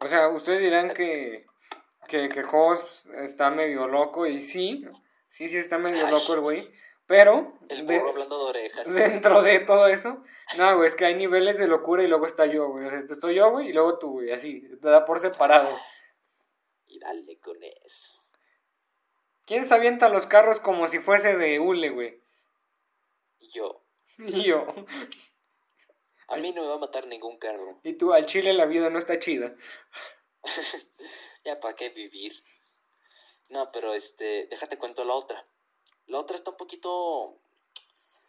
O 0.00 0.06
sea, 0.08 0.28
ustedes 0.28 0.60
dirán 0.60 0.94
que, 0.94 1.46
que, 2.08 2.28
que 2.28 2.44
está 3.24 3.50
medio 3.50 3.86
loco 3.88 4.26
y 4.26 4.40
sí, 4.42 4.84
sí, 5.28 5.48
sí 5.48 5.56
está 5.56 5.78
medio 5.78 6.06
Ay. 6.06 6.12
loco 6.12 6.34
el 6.34 6.40
güey, 6.40 6.72
pero 7.06 7.58
El 7.68 7.86
de- 7.86 7.98
burro 7.98 8.10
hablando 8.10 8.38
de 8.44 8.50
orejas. 8.50 8.94
dentro 8.94 9.42
de 9.42 9.60
todo 9.60 9.86
eso, 9.88 10.22
no, 10.56 10.76
güey, 10.76 10.88
es 10.88 10.96
que 10.96 11.04
hay 11.06 11.14
niveles 11.14 11.58
de 11.58 11.68
locura 11.68 12.02
y 12.02 12.08
luego 12.08 12.26
está 12.26 12.46
yo, 12.46 12.68
güey, 12.68 12.86
o 12.86 12.90
sea, 12.90 13.00
estoy 13.00 13.34
yo, 13.34 13.50
güey, 13.50 13.68
y 13.68 13.72
luego 13.72 13.98
tú, 13.98 14.12
güey, 14.12 14.30
así, 14.32 14.62
te 14.80 14.88
da 14.88 15.04
por 15.04 15.20
separado. 15.20 15.76
Y 16.86 16.98
dale 16.98 17.38
con 17.40 17.56
eso. 17.62 18.11
¿Quién 19.52 19.66
se 19.66 19.74
avienta 19.74 20.08
los 20.08 20.26
carros 20.26 20.60
como 20.60 20.88
si 20.88 20.98
fuese 20.98 21.36
de 21.36 21.60
hule, 21.60 21.90
güey? 21.90 22.18
Yo, 23.52 23.82
yo, 24.18 24.66
a 26.28 26.36
mí 26.38 26.52
no 26.52 26.62
me 26.62 26.68
va 26.68 26.76
a 26.76 26.78
matar 26.78 27.06
ningún 27.06 27.38
carro. 27.38 27.78
y 27.82 27.92
tú, 27.92 28.14
al 28.14 28.24
chile 28.24 28.54
la 28.54 28.64
vida 28.64 28.88
no 28.88 28.98
está 28.98 29.18
chida. 29.18 29.54
ya 31.44 31.60
para 31.60 31.76
qué 31.76 31.90
vivir. 31.90 32.32
No, 33.50 33.68
pero 33.74 33.92
este, 33.92 34.46
déjate 34.46 34.78
cuento 34.78 35.04
la 35.04 35.12
otra. 35.12 35.46
La 36.06 36.18
otra 36.18 36.34
está 36.34 36.52
un 36.52 36.56
poquito 36.56 37.38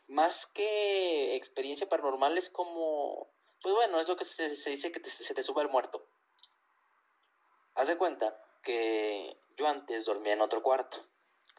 más 0.10 0.46
que 0.48 1.36
experiencia 1.36 1.88
paranormal, 1.88 2.38
es 2.38 2.50
como, 2.50 3.30
pues 3.62 3.74
bueno, 3.74 4.01
es 4.01 4.10
lo 4.10 4.18
que 4.18 4.25
se, 4.25 4.58
se 4.58 4.72
dice 4.72 4.92
que 4.92 5.00
te- 5.00 5.10
se 5.10 5.34
te 5.34 5.42
sube 5.42 5.62
el 5.62 5.70
muerto. 5.70 6.06
Haz 7.75 7.88
de 7.88 7.98
cuenta 7.98 8.38
que 8.62 9.38
yo 9.56 9.70
antes 9.70 10.03
dormía 10.03 10.34
en 10.34 10.42
otro 10.42 10.62
cuarto, 10.62 10.98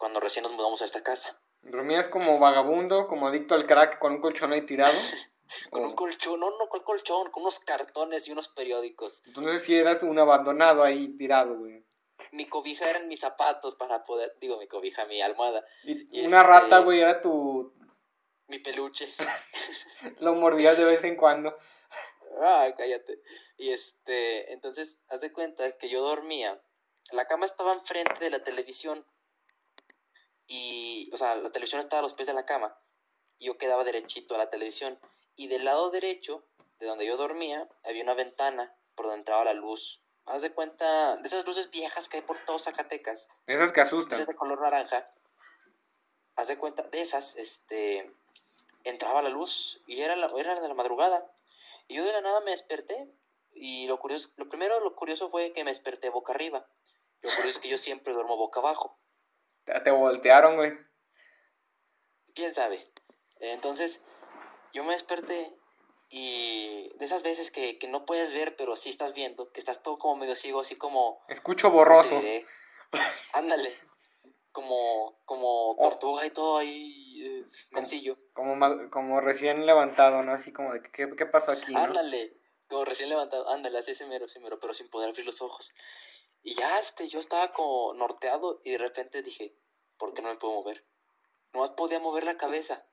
cuando 0.04 0.20
recién 0.20 0.42
nos 0.42 0.52
mudamos 0.52 0.82
a 0.82 0.84
esta 0.84 1.02
casa. 1.02 1.40
¿Dormías 1.62 2.08
como 2.10 2.38
vagabundo, 2.38 3.08
como 3.08 3.26
adicto 3.26 3.54
al 3.54 3.66
crack, 3.66 3.98
con 3.98 4.12
un 4.12 4.20
colchón 4.20 4.52
ahí 4.52 4.60
tirado? 4.60 4.92
Con 5.70 5.82
O- 5.82 5.86
un 5.86 5.94
colchón, 5.94 6.40
no, 6.40 6.50
no, 6.58 6.68
con 6.68 6.82
colchón, 6.82 7.30
con 7.30 7.42
unos 7.42 7.58
cartones 7.60 8.26
y 8.28 8.32
unos 8.32 8.48
periódicos. 8.48 9.22
Entonces 9.26 9.62
sí 9.62 9.74
eras 9.76 10.02
un 10.02 10.18
abandonado 10.18 10.82
ahí 10.82 11.16
tirado, 11.16 11.56
güey. 11.56 11.86
Mi 12.32 12.46
cobija 12.48 12.88
eran 12.90 13.08
mis 13.08 13.20
zapatos 13.20 13.76
para 13.76 14.04
poder, 14.04 14.36
digo 14.40 14.58
mi 14.58 14.66
cobija, 14.68 15.06
mi 15.06 15.22
almohada, 15.22 15.64
Y 15.84 16.20
Y 16.20 16.26
una 16.26 16.38
este- 16.40 16.48
rata, 16.50 16.78
güey, 16.80 17.00
era 17.00 17.20
tu... 17.22 17.72
mi 18.48 18.58
peluche. 18.58 19.08
Lo 20.20 20.34
mordías 20.34 20.76
de 20.76 20.84
vez 20.84 21.02
en 21.04 21.16
cuando. 21.16 21.54
Ay, 22.42 22.74
cállate. 22.76 23.20
Y 23.56 23.70
este, 23.70 24.52
entonces, 24.52 24.98
haz 25.08 25.20
de 25.22 25.32
cuenta 25.32 25.72
que 25.78 25.88
yo 25.88 26.02
dormía. 26.02 26.60
La 27.12 27.26
cama 27.26 27.46
estaba 27.46 27.72
enfrente 27.74 28.18
de 28.18 28.30
la 28.30 28.42
televisión. 28.42 29.06
Y, 30.46 31.10
o 31.12 31.18
sea, 31.18 31.36
la 31.36 31.50
televisión 31.50 31.80
estaba 31.80 32.00
a 32.00 32.02
los 32.02 32.14
pies 32.14 32.26
de 32.26 32.34
la 32.34 32.46
cama. 32.46 32.76
Y 33.38 33.46
yo 33.46 33.58
quedaba 33.58 33.84
derechito 33.84 34.34
a 34.34 34.38
la 34.38 34.50
televisión. 34.50 34.98
Y 35.36 35.48
del 35.48 35.64
lado 35.64 35.90
derecho, 35.90 36.44
de 36.78 36.86
donde 36.86 37.06
yo 37.06 37.16
dormía, 37.16 37.68
había 37.82 38.02
una 38.02 38.14
ventana 38.14 38.74
por 38.94 39.06
donde 39.06 39.20
entraba 39.20 39.44
la 39.44 39.54
luz. 39.54 40.00
Haz 40.26 40.42
de 40.42 40.52
cuenta, 40.52 41.16
de 41.16 41.28
esas 41.28 41.44
luces 41.44 41.70
viejas 41.70 42.08
que 42.08 42.18
hay 42.18 42.22
por 42.22 42.38
todo 42.44 42.58
Zacatecas. 42.58 43.28
Esas 43.46 43.72
que 43.72 43.80
asustan. 43.80 44.16
Esas 44.16 44.28
de 44.28 44.36
color 44.36 44.60
naranja. 44.60 45.10
Haz 46.36 46.48
de 46.48 46.58
cuenta, 46.58 46.82
de 46.82 47.00
esas, 47.00 47.36
este, 47.36 48.10
entraba 48.84 49.22
la 49.22 49.28
luz 49.28 49.80
y 49.86 50.00
era, 50.00 50.16
la, 50.16 50.26
era 50.38 50.60
de 50.60 50.68
la 50.68 50.74
madrugada. 50.74 51.30
Y 51.88 51.96
yo 51.96 52.04
de 52.04 52.12
la 52.12 52.20
nada 52.20 52.40
me 52.40 52.52
desperté. 52.52 53.08
Y 53.52 53.86
lo 53.86 54.00
curioso, 54.00 54.30
lo 54.36 54.48
primero, 54.48 54.80
lo 54.80 54.96
curioso 54.96 55.30
fue 55.30 55.52
que 55.52 55.62
me 55.62 55.70
desperté 55.70 56.08
boca 56.08 56.32
arriba. 56.32 56.66
Lo 57.22 57.30
curioso 57.30 57.50
es 57.50 57.58
que 57.58 57.68
yo 57.68 57.78
siempre 57.78 58.12
duermo 58.12 58.36
boca 58.36 58.60
abajo. 58.60 58.98
Te, 59.64 59.78
te 59.80 59.90
voltearon, 59.90 60.56
güey. 60.56 60.72
¿Quién 62.34 62.54
sabe? 62.54 62.84
Entonces, 63.40 64.02
yo 64.72 64.84
me 64.84 64.92
desperté 64.92 65.54
y 66.08 66.90
de 66.98 67.04
esas 67.04 67.22
veces 67.22 67.50
que, 67.50 67.78
que 67.78 67.88
no 67.88 68.04
puedes 68.04 68.32
ver, 68.32 68.56
pero 68.56 68.76
sí 68.76 68.90
estás 68.90 69.14
viendo, 69.14 69.52
que 69.52 69.60
estás 69.60 69.82
todo 69.82 69.98
como 69.98 70.16
medio 70.16 70.36
ciego, 70.36 70.60
así 70.60 70.76
como... 70.76 71.24
Escucho 71.28 71.70
borroso. 71.70 72.22
Ándale. 73.32 73.72
Como, 74.52 75.20
como 75.24 75.76
tortuga 75.80 76.24
y 76.26 76.30
todo 76.30 76.58
ahí, 76.58 77.22
eh, 77.24 77.44
sencillo. 77.72 78.16
Como, 78.34 78.54
ma- 78.54 78.88
como 78.90 79.20
recién 79.20 79.66
levantado, 79.66 80.22
¿no? 80.22 80.30
Así 80.32 80.52
como 80.52 80.72
de, 80.72 80.82
¿qué, 80.92 81.10
qué 81.16 81.26
pasó 81.26 81.50
aquí, 81.50 81.72
no? 81.72 81.80
Ándale, 81.80 82.36
como 82.68 82.84
recién 82.84 83.08
levantado, 83.08 83.48
ándale, 83.48 83.78
así 83.78 83.90
ese 83.90 84.06
mero, 84.06 84.26
ese 84.26 84.38
mero, 84.38 84.60
pero 84.60 84.72
sin 84.72 84.88
poder 84.90 85.08
abrir 85.10 85.26
los 85.26 85.42
ojos. 85.42 85.74
Y 86.46 86.54
ya, 86.54 86.78
este, 86.78 87.08
yo 87.08 87.20
estaba 87.20 87.54
como 87.54 87.94
norteado 87.94 88.60
y 88.64 88.72
de 88.72 88.78
repente 88.78 89.22
dije, 89.22 89.56
¿por 89.96 90.12
qué 90.12 90.20
no 90.20 90.28
me 90.28 90.36
puedo 90.36 90.52
mover? 90.52 90.86
Nomás 91.54 91.70
podía 91.70 91.98
mover 91.98 92.24
la 92.24 92.36
cabeza. 92.36 92.86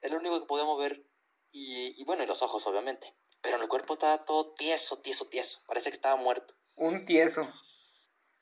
Es 0.00 0.10
lo 0.10 0.18
único 0.18 0.40
que 0.40 0.46
podía 0.46 0.64
mover. 0.64 1.06
Y, 1.52 2.00
y 2.00 2.04
bueno, 2.04 2.24
y 2.24 2.26
los 2.26 2.42
ojos, 2.42 2.66
obviamente. 2.66 3.14
Pero 3.40 3.56
en 3.56 3.62
el 3.62 3.68
cuerpo 3.68 3.92
estaba 3.92 4.24
todo 4.24 4.54
tieso, 4.54 5.00
tieso, 5.00 5.28
tieso. 5.28 5.60
Parece 5.68 5.90
que 5.90 5.96
estaba 5.96 6.16
muerto. 6.16 6.54
Un 6.74 7.06
tieso. 7.06 7.46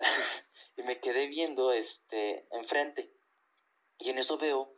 Y 0.77 0.83
me 0.85 1.01
quedé 1.01 1.27
viendo, 1.27 1.73
este, 1.73 2.47
enfrente. 2.53 3.13
Y 3.99 4.11
en 4.11 4.19
eso 4.19 4.39
veo 4.39 4.73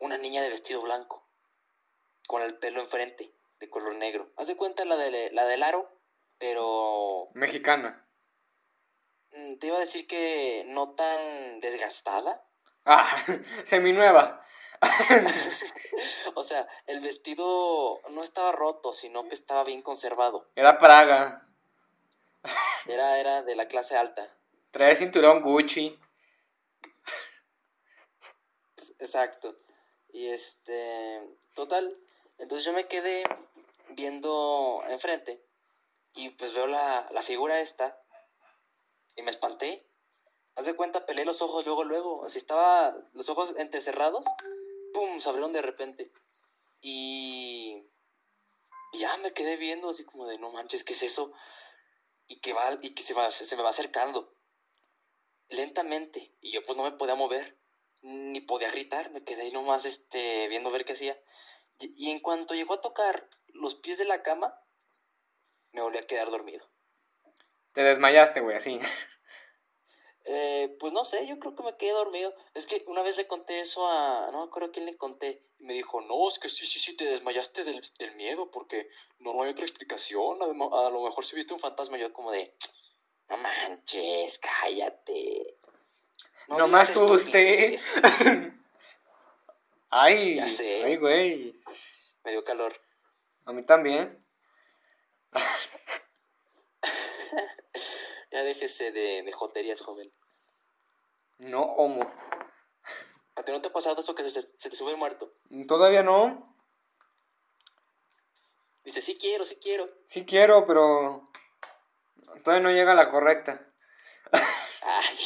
una 0.00 0.18
niña 0.18 0.42
de 0.42 0.50
vestido 0.50 0.82
blanco. 0.82 1.28
Con 2.26 2.42
el 2.42 2.58
pelo 2.58 2.80
enfrente, 2.80 3.32
de 3.60 3.70
color 3.70 3.94
negro. 3.94 4.32
Haz 4.36 4.48
de 4.48 4.56
cuenta 4.56 4.84
la, 4.84 4.96
de, 4.96 5.30
la 5.30 5.46
del 5.46 5.62
aro, 5.62 5.88
pero 6.38 7.28
Mexicana. 7.34 8.03
Mm, 9.34 9.56
Te 9.58 9.66
iba 9.66 9.76
a 9.76 9.80
decir 9.80 10.06
que 10.06 10.64
no 10.68 10.94
tan 10.94 11.60
desgastada. 11.60 12.42
Ah, 12.84 13.16
seminueva. 13.64 14.40
O 16.36 16.42
sea, 16.42 16.66
el 16.86 17.00
vestido 17.00 18.00
no 18.10 18.24
estaba 18.24 18.50
roto, 18.50 18.92
sino 18.92 19.28
que 19.28 19.36
estaba 19.36 19.62
bien 19.62 19.82
conservado. 19.82 20.50
Era 20.56 20.78
Praga. 20.78 21.46
Era, 22.88 23.18
era 23.18 23.42
de 23.42 23.54
la 23.54 23.68
clase 23.68 23.96
alta. 23.96 24.28
Trae 24.72 24.96
cinturón 24.96 25.40
Gucci. 25.40 25.96
Exacto. 28.98 29.56
Y 30.12 30.26
este, 30.28 31.22
total. 31.54 31.96
Entonces 32.38 32.64
yo 32.66 32.72
me 32.72 32.86
quedé 32.88 33.22
viendo 33.90 34.82
enfrente 34.88 35.40
y 36.14 36.30
pues 36.30 36.52
veo 36.52 36.66
la, 36.66 37.06
la 37.12 37.22
figura 37.22 37.60
esta 37.60 37.96
y 39.16 39.22
me 39.22 39.30
espanté. 39.30 39.86
Haz 40.56 40.66
de 40.66 40.76
cuenta, 40.76 41.06
pelé 41.06 41.24
los 41.24 41.42
ojos 41.42 41.64
luego, 41.64 41.84
luego. 41.84 42.24
Así 42.24 42.38
estaba 42.38 42.96
los 43.12 43.28
ojos 43.28 43.54
entrecerrados, 43.56 44.26
¡pum! 44.92 45.20
Se 45.20 45.28
abrieron 45.28 45.52
de 45.52 45.62
repente. 45.62 46.12
Y 46.80 47.82
ya 48.92 49.16
me 49.16 49.32
quedé 49.32 49.56
viendo 49.56 49.90
así 49.90 50.04
como 50.04 50.26
de 50.26 50.38
no 50.38 50.52
manches, 50.52 50.84
¿qué 50.84 50.92
es 50.92 51.02
eso? 51.02 51.32
Y 52.26 52.40
que 52.40 52.52
va, 52.52 52.78
y 52.80 52.94
que 52.94 53.02
se 53.02 53.14
va, 53.14 53.30
se, 53.32 53.56
me 53.56 53.62
va 53.62 53.70
acercando 53.70 54.34
lentamente. 55.48 56.32
Y 56.40 56.52
yo 56.52 56.64
pues 56.64 56.76
no 56.76 56.84
me 56.84 56.92
podía 56.92 57.14
mover, 57.14 57.58
ni 58.02 58.40
podía 58.40 58.70
gritar, 58.70 59.10
me 59.10 59.24
quedé 59.24 59.42
ahí 59.42 59.52
nomás 59.52 59.84
este, 59.84 60.48
viendo 60.48 60.70
ver 60.70 60.84
qué 60.84 60.92
hacía. 60.92 61.18
Y, 61.80 62.06
y 62.06 62.10
en 62.10 62.20
cuanto 62.20 62.54
llegó 62.54 62.74
a 62.74 62.80
tocar 62.80 63.28
los 63.48 63.74
pies 63.74 63.98
de 63.98 64.04
la 64.04 64.22
cama, 64.22 64.58
me 65.72 65.82
volví 65.82 65.98
a 65.98 66.06
quedar 66.06 66.30
dormido. 66.30 66.68
Te 67.74 67.82
desmayaste, 67.82 68.40
güey, 68.40 68.56
así. 68.56 68.80
Eh, 70.26 70.74
pues 70.80 70.92
no 70.92 71.04
sé, 71.04 71.26
yo 71.26 71.38
creo 71.38 71.54
que 71.54 71.62
me 71.64 71.76
quedé 71.76 71.90
dormido. 71.90 72.34
Es 72.54 72.66
que 72.66 72.82
una 72.86 73.02
vez 73.02 73.16
le 73.18 73.26
conté 73.26 73.60
eso 73.60 73.86
a, 73.86 74.30
no 74.32 74.38
me 74.38 74.44
acuerdo 74.48 74.72
quién 74.72 74.86
le 74.86 74.96
conté, 74.96 75.42
y 75.58 75.64
me 75.64 75.74
dijo, 75.74 76.00
no, 76.00 76.28
es 76.28 76.38
que 76.38 76.48
sí, 76.48 76.64
sí, 76.66 76.78
sí, 76.78 76.96
te 76.96 77.04
desmayaste 77.04 77.64
del, 77.64 77.82
del 77.98 78.16
miedo, 78.16 78.50
porque 78.50 78.88
no, 79.18 79.34
no 79.34 79.42
hay 79.42 79.50
otra 79.50 79.66
explicación, 79.66 80.40
a, 80.40 80.44
a 80.46 80.90
lo 80.90 81.02
mejor 81.02 81.26
si 81.26 81.36
viste 81.36 81.52
un 81.52 81.60
fantasma, 81.60 81.98
yo 81.98 82.12
como 82.12 82.30
de, 82.30 82.54
no 83.28 83.36
manches, 83.36 84.38
cállate. 84.38 85.56
No 86.48 86.64
digas 86.66 86.90
asuste. 86.90 87.74
estupidez". 87.74 88.52
Ay, 89.90 90.36
Ya 90.36 90.48
sé. 90.48 90.84
ay, 90.84 90.96
güey. 90.96 91.60
Me 92.24 92.30
dio 92.30 92.44
calor. 92.44 92.80
A 93.44 93.52
mí 93.52 93.62
también. 93.64 94.24
Ya 98.34 98.42
déjese 98.42 98.90
de, 98.90 99.22
de 99.22 99.32
joterías, 99.32 99.80
joven. 99.80 100.12
No 101.38 101.62
homo. 101.62 102.12
¿A 103.36 103.44
ti 103.44 103.52
no 103.52 103.60
te 103.62 103.68
ha 103.68 103.72
pasado 103.72 104.00
eso 104.00 104.12
que 104.16 104.28
se, 104.28 104.42
se 104.42 104.70
te 104.70 104.74
sube 104.74 104.90
el 104.90 104.96
muerto? 104.96 105.32
Todavía 105.68 106.02
no. 106.02 106.52
Dice, 108.82 109.02
sí 109.02 109.16
quiero, 109.16 109.44
sí 109.44 109.54
quiero. 109.62 109.88
Sí 110.06 110.26
quiero, 110.26 110.66
pero 110.66 111.30
todavía 112.42 112.68
no 112.68 112.74
llega 112.74 112.92
la 112.96 113.08
correcta. 113.08 113.72
Ay, 114.82 115.16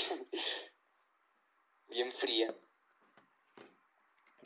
bien 1.89 2.13
fría. 2.13 2.55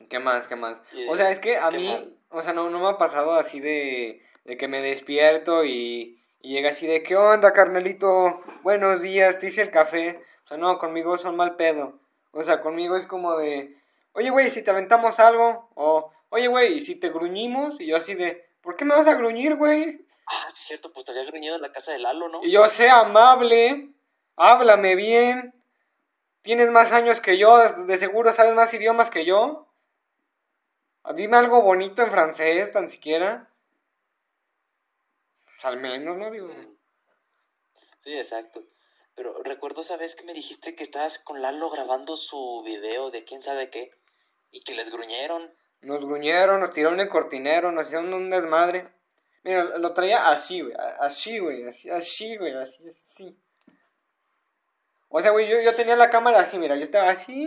¿Qué 0.09 0.21
más? 0.21 0.47
¿Qué 0.47 0.55
más? 0.55 0.81
O 1.09 1.17
sea, 1.17 1.33
es 1.33 1.41
que 1.41 1.57
a 1.57 1.71
¿qué 1.71 1.79
mí, 1.79 1.89
más? 1.89 2.05
o 2.31 2.43
sea, 2.45 2.53
no, 2.53 2.71
no 2.71 2.79
me 2.79 2.87
ha 2.91 2.97
pasado 2.99 3.33
así 3.33 3.59
de, 3.59 4.25
de 4.45 4.57
que 4.57 4.69
me 4.69 4.81
despierto 4.81 5.65
y, 5.65 6.22
y 6.43 6.55
llega 6.55 6.71
así 6.71 6.89
de, 6.89 7.05
¿qué 7.05 7.17
onda, 7.17 7.53
carnalito? 7.53 8.43
Buenos 8.63 9.01
días, 9.01 9.39
te 9.39 9.47
hice 9.47 9.63
el 9.63 9.71
café. 9.71 10.23
O 10.45 10.49
sea, 10.49 10.57
no, 10.57 10.77
conmigo 10.79 11.17
son 11.17 11.37
mal 11.37 11.55
pedo. 11.55 12.01
O 12.33 12.43
sea, 12.43 12.61
conmigo 12.61 12.97
es 12.97 13.07
como 13.07 13.37
de, 13.37 13.77
oye, 14.13 14.31
güey, 14.31 14.51
si 14.51 14.63
te 14.63 14.73
aventamos 14.73 15.21
algo, 15.21 15.71
o, 15.77 16.13
oye, 16.31 16.49
güey, 16.49 16.75
y 16.75 16.81
si 16.81 16.97
te 16.97 17.11
gruñimos, 17.11 17.81
y 17.81 17.87
yo 17.87 17.97
así 17.97 18.15
de, 18.15 18.45
¿por 18.61 18.75
qué 18.75 18.85
me 18.85 18.95
vas 18.95 19.07
a 19.07 19.15
gruñir, 19.15 19.55
güey? 19.55 20.05
Ah, 20.27 20.49
sí 20.49 20.59
es 20.63 20.67
cierto, 20.67 20.93
pues 20.93 21.07
te 21.07 21.13
había 21.13 21.27
gruñido 21.27 21.55
en 21.55 21.63
la 21.63 21.71
casa 21.71 21.93
de 21.93 22.01
Lalo, 22.01 22.29
¿no? 22.29 22.43
Y 22.43 22.51
yo, 22.51 22.67
sé 22.67 22.91
amable, 22.91 23.91
háblame 24.35 24.97
bien, 24.97 25.55
tienes 26.43 26.71
más 26.73 26.91
años 26.91 27.21
que 27.21 27.39
yo, 27.39 27.57
de 27.85 27.99
seguro 27.99 28.33
sabes 28.33 28.55
más 28.55 28.75
idiomas 28.75 29.11
que 29.11 29.25
yo. 29.25 29.69
Dime 31.15 31.37
algo 31.37 31.63
bonito 31.63 32.03
en 32.03 32.11
francés, 32.11 32.73
tan 32.73 32.89
siquiera. 32.89 33.52
Pues 35.63 35.75
al 35.75 35.81
menos, 35.81 36.17
¿no? 36.17 36.31
Digo. 36.31 36.49
Sí, 38.01 38.19
exacto. 38.19 38.65
Pero 39.15 39.43
recuerdo 39.45 39.83
esa 39.83 39.97
vez 39.97 40.17
que 40.17 40.25
me 40.25 40.35
dijiste 40.35 40.75
que 40.75 40.83
estabas 40.83 41.21
con 41.21 41.41
Lalo 41.41 41.71
grabando 41.71 42.17
su 42.17 42.63
video 42.65 43.11
de 43.13 43.25
quién 43.25 43.43
sabe 43.43 43.71
qué 43.71 43.93
y 44.51 44.65
que 44.65 44.75
les 44.75 44.91
gruñeron. 44.91 45.55
nos 45.83 46.05
gruñeron, 46.05 46.61
nos 46.61 46.73
tiraron 46.73 46.99
el 46.99 47.09
cortinero, 47.09 47.71
nos 47.71 47.87
hicieron 47.87 48.13
un 48.13 48.31
desmadre. 48.31 48.93
Mira, 49.45 49.79
lo 49.79 49.93
traía 49.95 50.31
así, 50.31 50.63
güey, 50.63 50.75
así, 50.99 51.39
güey, 51.39 51.65
así, 51.65 51.91
así, 51.91 52.37
güey, 52.37 52.55
así, 52.55 52.89
así. 52.89 53.41
O 55.09 55.21
sea, 55.21 55.31
güey, 55.31 55.49
yo, 55.49 55.61
yo 55.61 55.75
tenía 55.75 55.97
la 55.97 56.11
cámara 56.11 56.41
así, 56.41 56.59
mira, 56.59 56.77
yo 56.77 56.85
estaba 56.85 57.11
así, 57.11 57.47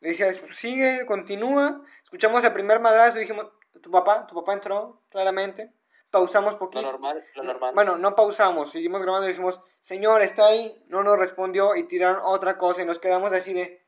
le 0.00 0.08
decía, 0.08 0.32
sigue, 0.32 1.04
continúa, 1.06 1.82
escuchamos 2.04 2.44
el 2.44 2.52
primer 2.52 2.80
madrazo 2.80 3.16
y 3.16 3.22
dijimos, 3.22 3.46
tu 3.82 3.90
papá, 3.90 4.26
tu 4.26 4.34
papá 4.34 4.52
entró, 4.52 5.02
claramente, 5.10 5.72
pausamos 6.12 6.52
Lo 6.52 6.58
poquito. 6.60 6.82
normal, 6.82 7.24
lo 7.34 7.42
normal. 7.42 7.74
Bueno, 7.74 7.98
no 7.98 8.14
pausamos, 8.14 8.70
seguimos 8.70 9.02
grabando 9.02 9.26
y 9.26 9.30
dijimos, 9.30 9.60
señor, 9.80 10.22
está 10.22 10.46
ahí, 10.46 10.80
no 10.86 11.02
nos 11.02 11.18
respondió 11.18 11.74
y 11.74 11.82
tiraron 11.84 12.22
otra 12.24 12.56
cosa 12.56 12.82
y 12.82 12.84
nos 12.84 13.00
quedamos 13.00 13.32
así 13.32 13.52
de. 13.52 13.84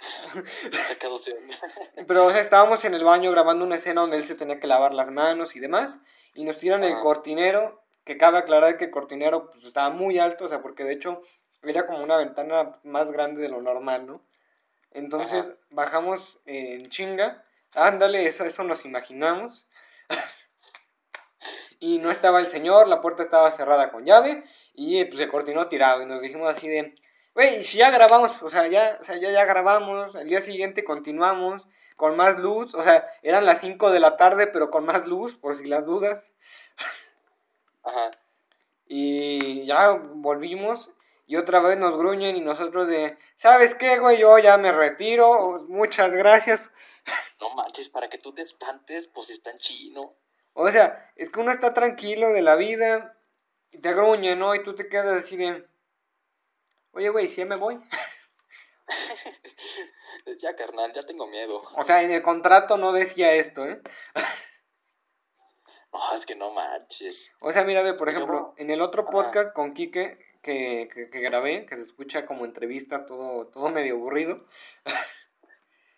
Pero 2.08 2.26
o 2.26 2.30
sea, 2.30 2.40
estábamos 2.40 2.84
en 2.84 2.94
el 2.94 3.04
baño 3.04 3.30
grabando 3.30 3.64
una 3.64 3.76
escena 3.76 4.00
donde 4.00 4.16
él 4.16 4.24
se 4.24 4.34
tenía 4.34 4.58
que 4.58 4.66
lavar 4.66 4.92
las 4.92 5.10
manos 5.10 5.54
y 5.54 5.60
demás. 5.60 6.00
Y 6.34 6.44
nos 6.44 6.58
tiran 6.58 6.82
el 6.82 6.98
cortinero, 6.98 7.80
que 8.04 8.18
cabe 8.18 8.38
aclarar 8.38 8.76
que 8.76 8.86
el 8.86 8.90
cortinero 8.90 9.52
pues, 9.52 9.64
estaba 9.64 9.90
muy 9.90 10.18
alto, 10.18 10.46
o 10.46 10.48
sea, 10.48 10.62
porque 10.62 10.82
de 10.82 10.94
hecho 10.94 11.20
era 11.62 11.86
como 11.86 12.02
una 12.02 12.16
ventana 12.16 12.80
más 12.82 13.12
grande 13.12 13.40
de 13.40 13.48
lo 13.48 13.62
normal, 13.62 14.06
¿no? 14.06 14.20
Entonces 14.90 15.46
Ajá. 15.46 15.56
bajamos 15.70 16.40
eh, 16.46 16.74
en 16.74 16.90
chinga. 16.90 17.44
Ándale, 17.74 18.26
eso, 18.26 18.44
eso 18.44 18.62
nos 18.64 18.84
imaginamos. 18.84 19.66
y 21.80 21.98
no 21.98 22.10
estaba 22.10 22.40
el 22.40 22.46
señor, 22.46 22.88
la 22.88 23.00
puerta 23.00 23.22
estaba 23.22 23.50
cerrada 23.50 23.90
con 23.90 24.04
llave 24.04 24.44
y 24.74 25.04
pues 25.04 25.18
se 25.18 25.28
continuó 25.28 25.68
tirado 25.68 26.02
y 26.02 26.06
nos 26.06 26.22
dijimos 26.22 26.48
así 26.48 26.68
de, 26.68 26.94
güey, 27.34 27.62
si 27.62 27.78
ya 27.78 27.90
grabamos, 27.90 28.42
o 28.42 28.48
sea, 28.48 28.66
ya, 28.68 28.98
o 29.00 29.04
sea, 29.04 29.16
ya, 29.16 29.30
ya 29.30 29.44
grabamos, 29.44 30.14
al 30.16 30.28
día 30.28 30.40
siguiente 30.40 30.84
continuamos 30.84 31.66
con 31.96 32.16
más 32.16 32.38
luz, 32.38 32.74
o 32.74 32.82
sea, 32.82 33.06
eran 33.22 33.44
las 33.44 33.60
5 33.60 33.90
de 33.90 34.00
la 34.00 34.16
tarde 34.16 34.46
pero 34.46 34.70
con 34.70 34.84
más 34.86 35.06
luz, 35.06 35.36
por 35.36 35.54
si 35.56 35.66
las 35.66 35.84
dudas. 35.84 36.32
Ajá. 37.82 38.10
Y 38.86 39.64
ya 39.66 39.90
volvimos 39.90 40.90
y 41.26 41.36
otra 41.36 41.60
vez 41.60 41.78
nos 41.78 41.96
gruñen 41.96 42.36
y 42.36 42.40
nosotros 42.40 42.88
de, 42.88 43.18
¿sabes 43.34 43.74
qué, 43.74 43.98
güey? 43.98 44.18
Yo 44.18 44.38
ya 44.38 44.56
me 44.58 44.72
retiro, 44.72 45.64
muchas 45.68 46.10
gracias. 46.10 46.70
No 47.40 47.50
manches, 47.50 47.88
para 47.88 48.08
que 48.08 48.18
tú 48.18 48.32
te 48.32 48.42
espantes, 48.42 49.06
pues 49.06 49.30
está 49.30 49.50
en 49.50 49.58
chino. 49.58 50.16
O 50.54 50.70
sea, 50.70 51.12
es 51.16 51.30
que 51.30 51.40
uno 51.40 51.50
está 51.50 51.74
tranquilo 51.74 52.32
de 52.32 52.42
la 52.42 52.56
vida 52.56 53.18
y 53.70 53.78
te 53.78 53.92
gruñe, 53.92 54.36
¿no? 54.36 54.54
Y 54.54 54.62
tú 54.62 54.74
te 54.74 54.88
quedas 54.88 55.16
así 55.16 55.36
de, 55.36 55.66
oye, 56.92 57.08
güey, 57.08 57.28
¿sí 57.28 57.44
me 57.44 57.56
voy? 57.56 57.80
ya, 60.38 60.54
carnal, 60.54 60.92
ya 60.92 61.02
tengo 61.02 61.26
miedo. 61.26 61.62
O 61.76 61.82
sea, 61.82 62.02
en 62.02 62.12
el 62.12 62.22
contrato 62.22 62.76
no 62.76 62.92
decía 62.92 63.34
esto, 63.34 63.64
¿eh? 63.64 63.82
no, 65.92 66.14
es 66.14 66.24
que 66.24 66.36
no 66.36 66.52
manches. 66.52 67.32
O 67.40 67.50
sea, 67.50 67.64
mira, 67.64 67.82
ve, 67.82 67.94
por 67.94 68.08
ejemplo, 68.08 68.54
en 68.56 68.70
el 68.70 68.80
otro 68.80 69.06
podcast 69.06 69.52
con 69.52 69.74
Quique 69.74 70.18
que, 70.40 70.88
que, 70.92 71.10
que, 71.10 71.20
grabé, 71.20 71.66
que 71.66 71.76
se 71.76 71.82
escucha 71.82 72.26
como 72.26 72.44
entrevista, 72.44 73.06
todo, 73.06 73.48
todo 73.48 73.70
medio 73.70 73.94
aburrido. 73.94 74.46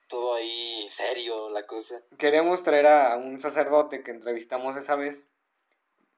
todo 0.08 0.34
ahí 0.34 0.88
serio 0.90 1.50
la 1.50 1.66
cosa. 1.66 2.02
Queremos 2.18 2.62
traer 2.62 2.86
a 2.86 3.16
un 3.16 3.40
sacerdote 3.40 4.02
que 4.02 4.10
entrevistamos 4.10 4.76
esa 4.76 4.96
vez. 4.96 5.24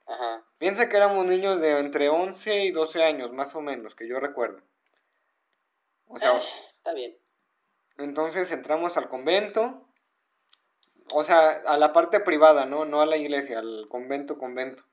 Ajá. 0.06 0.44
Piensa 0.58 0.88
que 0.88 0.96
éramos 0.96 1.26
niños 1.26 1.60
de 1.60 1.78
entre 1.78 2.08
11 2.08 2.64
y 2.64 2.70
12 2.70 3.04
años, 3.04 3.32
más 3.32 3.54
o 3.54 3.60
menos, 3.60 3.94
que 3.94 4.08
yo 4.08 4.18
recuerdo. 4.20 4.62
O 6.06 6.18
sea, 6.18 6.36
eh, 6.36 6.42
está 6.76 6.94
bien. 6.94 7.16
Entonces 7.98 8.50
entramos 8.52 8.96
al 8.96 9.08
convento, 9.08 9.86
o 11.12 11.24
sea, 11.24 11.50
a 11.66 11.76
la 11.76 11.92
parte 11.92 12.20
privada, 12.20 12.64
¿no? 12.64 12.84
No 12.84 13.00
a 13.02 13.06
la 13.06 13.16
iglesia, 13.16 13.58
al 13.58 13.86
convento, 13.88 14.38
convento. 14.38 14.84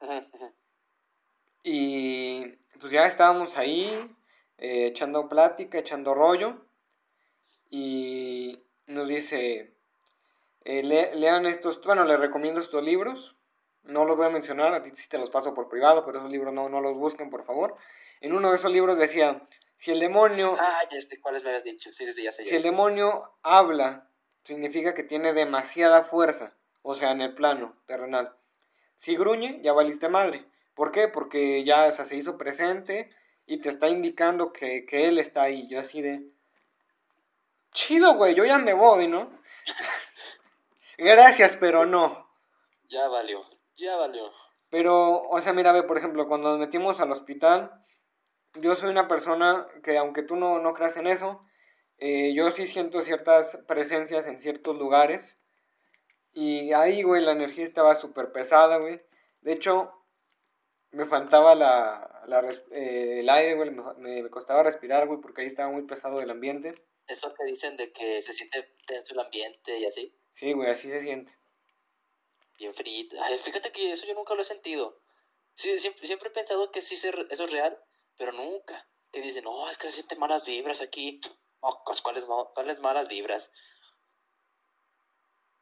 Ajá, 0.00 0.26
ajá. 0.32 0.52
Y 1.62 2.58
pues 2.80 2.92
ya 2.92 3.06
estábamos 3.06 3.56
ahí, 3.56 3.88
eh, 4.58 4.86
echando 4.86 5.28
plática, 5.28 5.78
echando 5.78 6.14
rollo. 6.14 6.61
Y 7.74 8.62
nos 8.86 9.08
dice, 9.08 9.74
eh, 10.62 10.82
lean 10.82 11.46
estos, 11.46 11.80
bueno, 11.80 12.04
les 12.04 12.20
recomiendo 12.20 12.60
estos 12.60 12.84
libros. 12.84 13.34
No 13.82 14.04
los 14.04 14.14
voy 14.14 14.26
a 14.26 14.28
mencionar, 14.28 14.74
a 14.74 14.82
ti 14.82 14.90
sí 14.92 15.08
te 15.08 15.16
los 15.16 15.30
paso 15.30 15.54
por 15.54 15.70
privado, 15.70 16.04
pero 16.04 16.18
esos 16.18 16.30
libros 16.30 16.52
no, 16.52 16.68
no 16.68 16.82
los 16.82 16.94
busquen, 16.94 17.30
por 17.30 17.46
favor. 17.46 17.74
En 18.20 18.34
uno 18.34 18.50
de 18.50 18.56
esos 18.58 18.70
libros 18.70 18.98
decía, 18.98 19.48
si 19.78 19.90
el 19.90 20.00
demonio... 20.00 20.54
Ah, 20.60 20.82
ya 20.90 21.00
sé 21.00 21.18
cuáles 21.18 21.42
me 21.44 21.48
habías 21.48 21.64
dicho. 21.64 21.90
Sí, 21.94 22.04
sí, 22.12 22.22
ya 22.22 22.30
sé, 22.30 22.44
si 22.44 22.54
el 22.54 22.62
demonio 22.62 23.32
habla, 23.42 24.06
significa 24.44 24.94
que 24.94 25.02
tiene 25.02 25.32
demasiada 25.32 26.02
fuerza, 26.02 26.54
o 26.82 26.94
sea, 26.94 27.12
en 27.12 27.22
el 27.22 27.34
plano 27.34 27.74
terrenal. 27.86 28.36
Si 28.96 29.16
gruñe, 29.16 29.60
ya 29.62 29.72
valiste 29.72 30.10
madre. 30.10 30.44
¿Por 30.74 30.92
qué? 30.92 31.08
Porque 31.08 31.64
ya 31.64 31.90
se 31.90 32.16
hizo 32.16 32.36
presente 32.36 33.08
y 33.46 33.62
te 33.62 33.70
está 33.70 33.88
indicando 33.88 34.52
que, 34.52 34.84
que 34.84 35.08
él 35.08 35.18
está 35.18 35.44
ahí. 35.44 35.66
Yo 35.68 35.80
así 35.80 36.02
de... 36.02 36.31
Chido, 37.72 38.14
güey, 38.14 38.34
yo 38.34 38.44
ya 38.44 38.58
me 38.58 38.74
voy, 38.74 39.08
¿no? 39.08 39.30
Gracias, 40.98 41.56
pero 41.56 41.86
no. 41.86 42.28
Ya 42.88 43.08
valió, 43.08 43.42
ya 43.76 43.96
valió. 43.96 44.30
Pero, 44.70 45.22
o 45.22 45.40
sea, 45.40 45.52
mira, 45.52 45.72
ve, 45.72 45.82
por 45.82 45.98
ejemplo, 45.98 46.28
cuando 46.28 46.50
nos 46.50 46.58
metimos 46.58 47.00
al 47.00 47.12
hospital, 47.12 47.82
yo 48.54 48.74
soy 48.74 48.90
una 48.90 49.08
persona 49.08 49.66
que, 49.82 49.96
aunque 49.98 50.22
tú 50.22 50.36
no, 50.36 50.58
no 50.60 50.74
creas 50.74 50.96
en 50.96 51.06
eso, 51.06 51.44
eh, 51.98 52.34
yo 52.34 52.50
sí 52.50 52.66
siento 52.66 53.02
ciertas 53.02 53.58
presencias 53.66 54.26
en 54.26 54.40
ciertos 54.40 54.76
lugares. 54.76 55.38
Y 56.32 56.72
ahí, 56.72 57.02
güey, 57.02 57.22
la 57.22 57.32
energía 57.32 57.64
estaba 57.64 57.94
súper 57.94 58.32
pesada, 58.32 58.78
güey. 58.78 59.02
De 59.40 59.52
hecho, 59.52 59.92
me 60.90 61.06
faltaba 61.06 61.54
la, 61.54 62.22
la 62.26 62.42
eh, 62.70 63.20
el 63.20 63.28
aire, 63.28 63.54
güey, 63.54 63.70
me, 63.70 64.22
me, 64.22 64.30
costaba 64.30 64.62
respirar, 64.62 65.06
güey, 65.06 65.20
porque 65.20 65.42
ahí 65.42 65.46
estaba 65.48 65.70
muy 65.70 65.82
pesado 65.82 66.20
el 66.20 66.30
ambiente. 66.30 66.74
¿Eso 67.06 67.34
que 67.34 67.44
dicen 67.44 67.76
de 67.76 67.92
que 67.92 68.22
se 68.22 68.32
siente 68.32 68.74
tenso 68.86 69.12
el 69.12 69.20
ambiente 69.20 69.78
y 69.78 69.86
así? 69.86 70.14
Sí, 70.32 70.52
güey, 70.52 70.70
así 70.70 70.88
se 70.88 71.00
siente. 71.00 71.36
Bien 72.58 72.74
frío. 72.74 73.08
fíjate 73.42 73.72
que 73.72 73.92
eso 73.92 74.06
yo 74.06 74.14
nunca 74.14 74.34
lo 74.34 74.42
he 74.42 74.44
sentido. 74.44 75.00
Sí, 75.54 75.78
siempre, 75.78 76.06
siempre 76.06 76.28
he 76.28 76.32
pensado 76.32 76.70
que 76.70 76.80
sí 76.80 76.94
eso 76.94 77.28
es 77.28 77.50
real, 77.50 77.78
pero 78.16 78.32
nunca. 78.32 78.88
Que 79.10 79.20
dicen, 79.20 79.44
no, 79.44 79.68
es 79.68 79.78
que 79.78 79.88
se 79.88 79.94
sienten 79.94 80.18
malas 80.18 80.46
vibras 80.46 80.80
aquí. 80.80 81.20
¿cuáles, 82.02 82.24
¿cuáles 82.54 82.80
malas 82.80 83.08
vibras? 83.08 83.50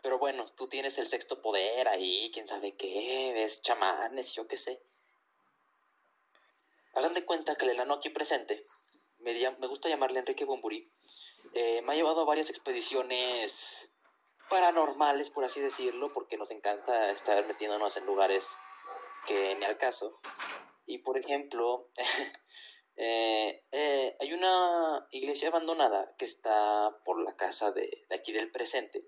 Pero 0.03 0.19
bueno, 0.19 0.47
tú 0.57 0.69
tienes 0.69 0.97
el 0.99 1.07
sexto 1.07 1.43
poder 1.43 1.89
ahí, 1.89 2.31
quién 2.33 2.49
sabe 2.49 2.75
qué, 2.75 3.33
ves 3.35 3.63
chamanes, 3.63 4.33
yo 4.33 4.47
qué 4.47 4.57
sé. 4.57 4.83
Hagan 6.95 7.15
de 7.15 7.25
cuenta 7.25 7.55
que 7.57 7.67
el 7.67 7.73
enano 7.73 7.95
aquí 7.95 8.09
presente, 8.09 8.67
me, 9.19 9.35
me 9.59 9.67
gusta 9.67 9.89
llamarle 9.89 10.21
Enrique 10.21 10.45
Bumburi, 10.45 10.91
eh, 11.55 11.83
me 11.83 11.93
ha 11.93 11.97
llevado 11.97 12.23
a 12.23 12.25
varias 12.25 12.51
expediciones 12.51 13.91
paranormales, 14.49 15.31
por 15.31 15.45
así 15.45 15.61
decirlo, 15.61 16.13
porque 16.13 16.37
nos 16.37 16.51
encanta 16.51 17.11
estar 17.13 17.47
metiéndonos 17.47 17.97
en 17.97 18.07
lugares 18.07 18.57
que 19.27 19.55
ni 19.55 19.65
al 19.65 19.79
caso. 19.79 20.21
Y 20.87 20.99
por 20.99 21.17
ejemplo, 21.19 21.91
eh, 22.97 23.65
eh, 23.71 24.17
hay 24.21 24.33
una 24.33 25.07
iglesia 25.13 25.49
abandonada 25.49 26.15
que 26.19 26.25
está 26.25 26.99
por 27.05 27.23
la 27.23 27.37
casa 27.37 27.71
de, 27.71 28.05
de, 28.09 28.15
aquí 28.15 28.33
del 28.33 28.51
presente. 28.51 29.07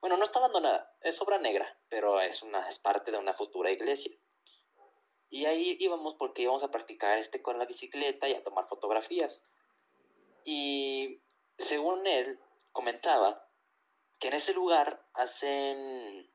Bueno, 0.00 0.16
no 0.16 0.24
está 0.24 0.40
abandonada, 0.40 0.96
es 1.00 1.22
obra 1.22 1.38
negra, 1.38 1.78
pero 1.88 2.20
es, 2.20 2.42
una, 2.42 2.68
es 2.68 2.80
parte 2.80 3.12
de 3.12 3.18
una 3.18 3.34
futura 3.34 3.70
iglesia. 3.70 4.12
Y 5.30 5.46
ahí 5.46 5.76
íbamos 5.80 6.14
porque 6.16 6.42
íbamos 6.42 6.62
a 6.64 6.70
practicar 6.70 7.16
este 7.18 7.40
con 7.40 7.58
la 7.58 7.64
bicicleta 7.64 8.28
y 8.28 8.34
a 8.34 8.42
tomar 8.42 8.66
fotografías. 8.68 9.44
Y 10.44 11.22
según 11.58 12.06
él 12.06 12.40
comentaba 12.72 13.48
que 14.18 14.28
en 14.28 14.34
ese 14.34 14.54
lugar 14.54 15.04
hacen 15.14 16.30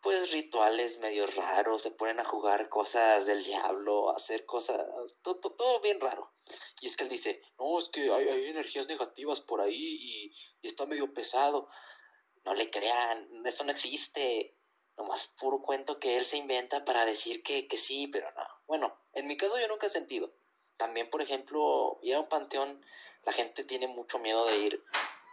pues 0.00 0.30
rituales 0.32 0.98
medio 0.98 1.26
raros, 1.26 1.82
se 1.82 1.90
ponen 1.90 2.20
a 2.20 2.24
jugar 2.24 2.68
cosas 2.68 3.26
del 3.26 3.44
diablo, 3.44 4.10
hacer 4.10 4.46
cosas, 4.46 4.80
todo, 5.22 5.36
todo, 5.36 5.80
bien 5.80 6.00
raro. 6.00 6.32
Y 6.80 6.86
es 6.86 6.96
que 6.96 7.04
él 7.04 7.10
dice, 7.10 7.42
no, 7.58 7.78
es 7.78 7.90
que 7.90 8.10
hay, 8.10 8.28
hay 8.28 8.46
energías 8.46 8.88
negativas 8.88 9.42
por 9.42 9.60
ahí 9.60 9.76
y, 9.76 10.32
y, 10.62 10.66
está 10.66 10.86
medio 10.86 11.12
pesado. 11.12 11.68
No 12.44 12.54
le 12.54 12.70
crean, 12.70 13.44
eso 13.44 13.62
no 13.64 13.72
existe 13.72 14.56
nomás 14.96 15.28
puro 15.38 15.62
cuento 15.62 15.98
que 15.98 16.16
él 16.16 16.24
se 16.24 16.36
inventa 16.36 16.84
para 16.84 17.06
decir 17.06 17.42
que, 17.42 17.68
que 17.68 17.76
sí, 17.76 18.06
pero 18.08 18.30
no. 18.32 18.46
Bueno, 18.66 18.98
en 19.12 19.26
mi 19.26 19.36
caso 19.36 19.58
yo 19.58 19.68
nunca 19.68 19.86
he 19.86 19.90
sentido. 19.90 20.32
También, 20.80 21.10
por 21.10 21.20
ejemplo, 21.20 21.98
ir 22.00 22.14
a 22.14 22.20
un 22.20 22.28
panteón, 22.30 22.82
la 23.24 23.34
gente 23.34 23.64
tiene 23.64 23.86
mucho 23.86 24.18
miedo 24.18 24.46
de 24.46 24.56
ir. 24.60 24.84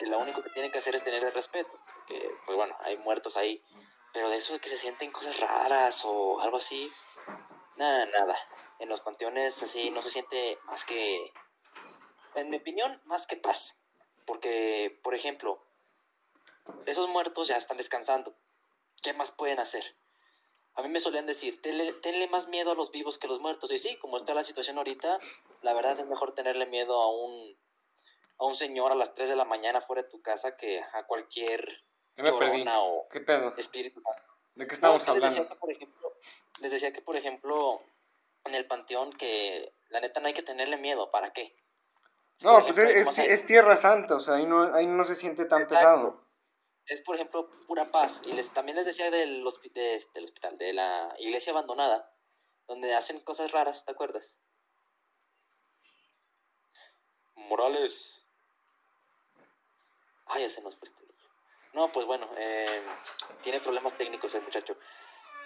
Lo 0.01 0.19
único 0.19 0.43
que 0.43 0.49
tiene 0.49 0.69
que 0.69 0.79
hacer 0.79 0.93
es 0.93 1.05
tener 1.05 1.23
el 1.23 1.31
respeto. 1.31 1.71
Que, 2.05 2.29
pues 2.45 2.57
bueno, 2.57 2.75
hay 2.81 2.97
muertos 2.97 3.37
ahí. 3.37 3.63
Pero 4.11 4.27
de 4.27 4.35
eso 4.35 4.51
de 4.51 4.59
que 4.59 4.67
se 4.67 4.77
sienten 4.77 5.09
cosas 5.09 5.39
raras 5.39 6.03
o 6.03 6.41
algo 6.41 6.57
así, 6.57 6.91
nada, 7.77 8.05
nada. 8.07 8.37
En 8.79 8.89
los 8.89 8.99
panteones 8.99 9.63
así 9.63 9.89
no 9.89 10.01
se 10.01 10.09
siente 10.09 10.59
más 10.65 10.83
que, 10.83 11.31
en 12.35 12.49
mi 12.49 12.57
opinión, 12.57 13.01
más 13.05 13.25
que 13.25 13.37
paz. 13.37 13.79
Porque, 14.25 14.99
por 15.01 15.15
ejemplo, 15.15 15.63
esos 16.85 17.07
muertos 17.07 17.47
ya 17.47 17.55
están 17.55 17.77
descansando 17.77 18.35
¿qué 19.01 19.13
más 19.13 19.31
pueden 19.31 19.59
hacer? 19.59 19.95
A 20.77 20.83
mí 20.83 20.89
me 20.89 20.99
solían 20.99 21.25
decir, 21.25 21.59
tenle, 21.59 22.27
más 22.27 22.47
miedo 22.49 22.71
a 22.71 22.75
los 22.75 22.91
vivos 22.91 23.17
que 23.17 23.25
a 23.25 23.29
los 23.31 23.39
muertos. 23.41 23.71
Y 23.71 23.79
sí, 23.79 23.97
como 23.97 24.17
está 24.17 24.35
la 24.35 24.43
situación 24.43 24.77
ahorita, 24.77 25.17
la 25.63 25.73
verdad 25.73 25.99
es 25.99 26.05
mejor 26.05 26.35
tenerle 26.35 26.67
miedo 26.67 27.01
a 27.01 27.11
un, 27.11 27.57
a 28.37 28.45
un 28.45 28.55
señor 28.55 28.91
a 28.91 28.95
las 28.95 29.15
3 29.15 29.29
de 29.29 29.35
la 29.35 29.43
mañana 29.43 29.81
fuera 29.81 30.03
de 30.03 30.09
tu 30.09 30.21
casa 30.21 30.55
que 30.55 30.79
a 30.93 31.07
cualquier 31.07 31.81
me 32.15 32.29
o 32.29 33.07
¿Qué 33.09 33.21
pedo? 33.21 33.55
espíritu. 33.57 34.03
¿De 34.53 34.67
qué 34.67 34.75
estamos 34.75 35.07
hablando? 35.09 35.27
Les 35.29 35.35
decía, 35.35 35.49
que, 35.49 35.55
por 35.55 35.71
ejemplo, 35.71 36.13
les 36.61 36.71
decía 36.71 36.93
que, 36.93 37.01
por 37.01 37.17
ejemplo, 37.17 37.81
en 38.45 38.53
el 38.53 38.67
panteón 38.67 39.13
que 39.13 39.73
la 39.89 39.99
neta 39.99 40.19
no 40.19 40.27
hay 40.27 40.35
que 40.35 40.43
tenerle 40.43 40.77
miedo. 40.77 41.09
¿Para 41.09 41.33
qué? 41.33 41.55
No, 42.41 42.63
pues 42.63 42.77
es, 42.77 43.17
es, 43.17 43.45
Tierra 43.47 43.77
Santa, 43.77 44.15
o 44.15 44.19
sea, 44.19 44.35
ahí 44.35 44.45
no, 44.45 44.75
ahí 44.75 44.85
no 44.85 45.05
se 45.05 45.15
siente 45.15 45.45
tan 45.45 45.67
pesado 45.67 46.26
es, 46.87 47.01
por 47.01 47.15
ejemplo, 47.15 47.49
pura 47.67 47.91
paz. 47.91 48.21
Y 48.23 48.33
les, 48.33 48.49
también 48.51 48.77
les 48.77 48.85
decía 48.85 49.11
del, 49.11 49.43
de, 49.73 49.95
este, 49.95 50.23
hospital, 50.23 50.57
de 50.57 50.73
la 50.73 51.13
iglesia 51.19 51.51
abandonada, 51.51 52.11
donde 52.67 52.93
hacen 52.95 53.19
cosas 53.21 53.51
raras, 53.51 53.85
¿te 53.85 53.91
acuerdas? 53.91 54.37
Morales. 57.35 58.15
Ay, 60.25 60.43
ya 60.43 60.49
se 60.49 60.61
nos 60.61 60.75
fue 60.75 60.87
este 60.89 61.03
No, 61.73 61.87
pues 61.89 62.05
bueno, 62.05 62.27
eh, 62.37 62.81
tiene 63.43 63.61
problemas 63.61 63.97
técnicos 63.97 64.33
el 64.35 64.41
muchacho. 64.41 64.75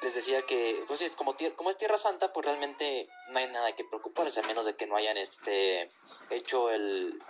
les 0.02 0.16
decía 0.16 0.42
que, 0.44 0.84
pues 0.88 1.02
es 1.02 1.16
como, 1.16 1.36
como 1.56 1.70
es 1.70 1.78
Tierra 1.78 1.98
Santa, 1.98 2.34
pues 2.34 2.46
realmente 2.46 3.08
no 3.30 3.38
hay 3.38 3.48
nada 3.52 3.76
que 3.76 3.84
preocuparse, 3.84 4.40
a 4.40 4.48
menos 4.48 4.66
de 4.66 4.76
que 4.76 4.88
no 4.88 4.96
hayan 4.96 5.18
este 5.18 5.92
hecho 6.30 6.72
el 6.72 7.22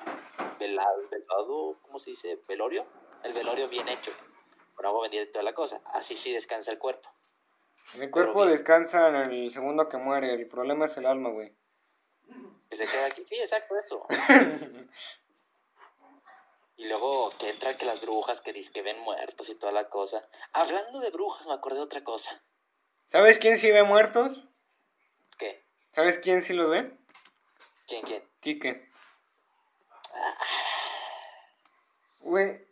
velado, 0.59 1.09
velado 1.09 1.77
¿cómo 1.81 1.99
se 1.99 2.11
dice? 2.11 2.39
¿Velorio? 2.47 2.85
El 3.23 3.33
velorio 3.33 3.69
bien 3.69 3.87
hecho, 3.87 4.11
con 4.75 4.85
agua 4.85 5.03
bendita 5.03 5.23
y 5.23 5.31
toda 5.31 5.43
la 5.43 5.53
cosa. 5.53 5.81
Así 5.85 6.15
sí 6.15 6.31
descansa 6.31 6.71
el 6.71 6.79
cuerpo. 6.79 7.09
El 7.99 8.09
cuerpo 8.09 8.45
descansa 8.45 9.09
en 9.09 9.31
el 9.31 9.51
segundo 9.51 9.89
que 9.89 9.97
muere, 9.97 10.33
el 10.33 10.47
problema 10.47 10.85
es 10.85 10.95
el 10.97 11.05
alma, 11.05 11.29
güey. 11.29 11.53
Que 12.69 12.77
se 12.77 12.87
queda 12.87 13.05
aquí. 13.07 13.25
Sí, 13.25 13.35
exacto, 13.35 13.75
eso. 13.77 14.05
y 16.77 16.85
luego 16.85 17.29
que 17.37 17.49
entran 17.49 17.75
que 17.77 17.85
las 17.85 18.01
brujas 18.01 18.41
que 18.41 18.53
dicen 18.53 18.73
que 18.73 18.81
ven 18.81 18.99
muertos 19.01 19.49
y 19.49 19.55
toda 19.55 19.73
la 19.73 19.89
cosa. 19.89 20.21
Hablando 20.53 21.01
de 21.01 21.09
brujas, 21.09 21.45
me 21.47 21.53
acordé 21.53 21.77
de 21.77 21.83
otra 21.83 22.03
cosa. 22.03 22.41
¿Sabes 23.07 23.39
quién 23.39 23.57
sí 23.57 23.69
ve 23.71 23.83
muertos? 23.83 24.47
¿Qué? 25.37 25.65
¿Sabes 25.93 26.17
quién 26.17 26.41
sí 26.41 26.53
los 26.53 26.69
ve? 26.69 26.97
¿Quién, 27.87 28.03
quién? 28.03 28.23
Quique. 28.39 28.89
Güey. 32.19 32.70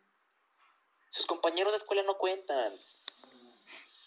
Sus 1.19 1.27
compañeros 1.27 1.73
de 1.73 1.79
escuela 1.79 2.01
no 2.03 2.17
cuentan. 2.17 2.71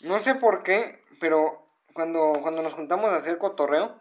No 0.01 0.18
sé 0.18 0.35
por 0.35 0.62
qué, 0.62 1.05
pero 1.20 1.62
cuando, 1.92 2.33
cuando 2.40 2.62
nos 2.62 2.72
juntamos 2.72 3.11
a 3.11 3.16
hacer 3.16 3.37
cotorreo, 3.37 4.01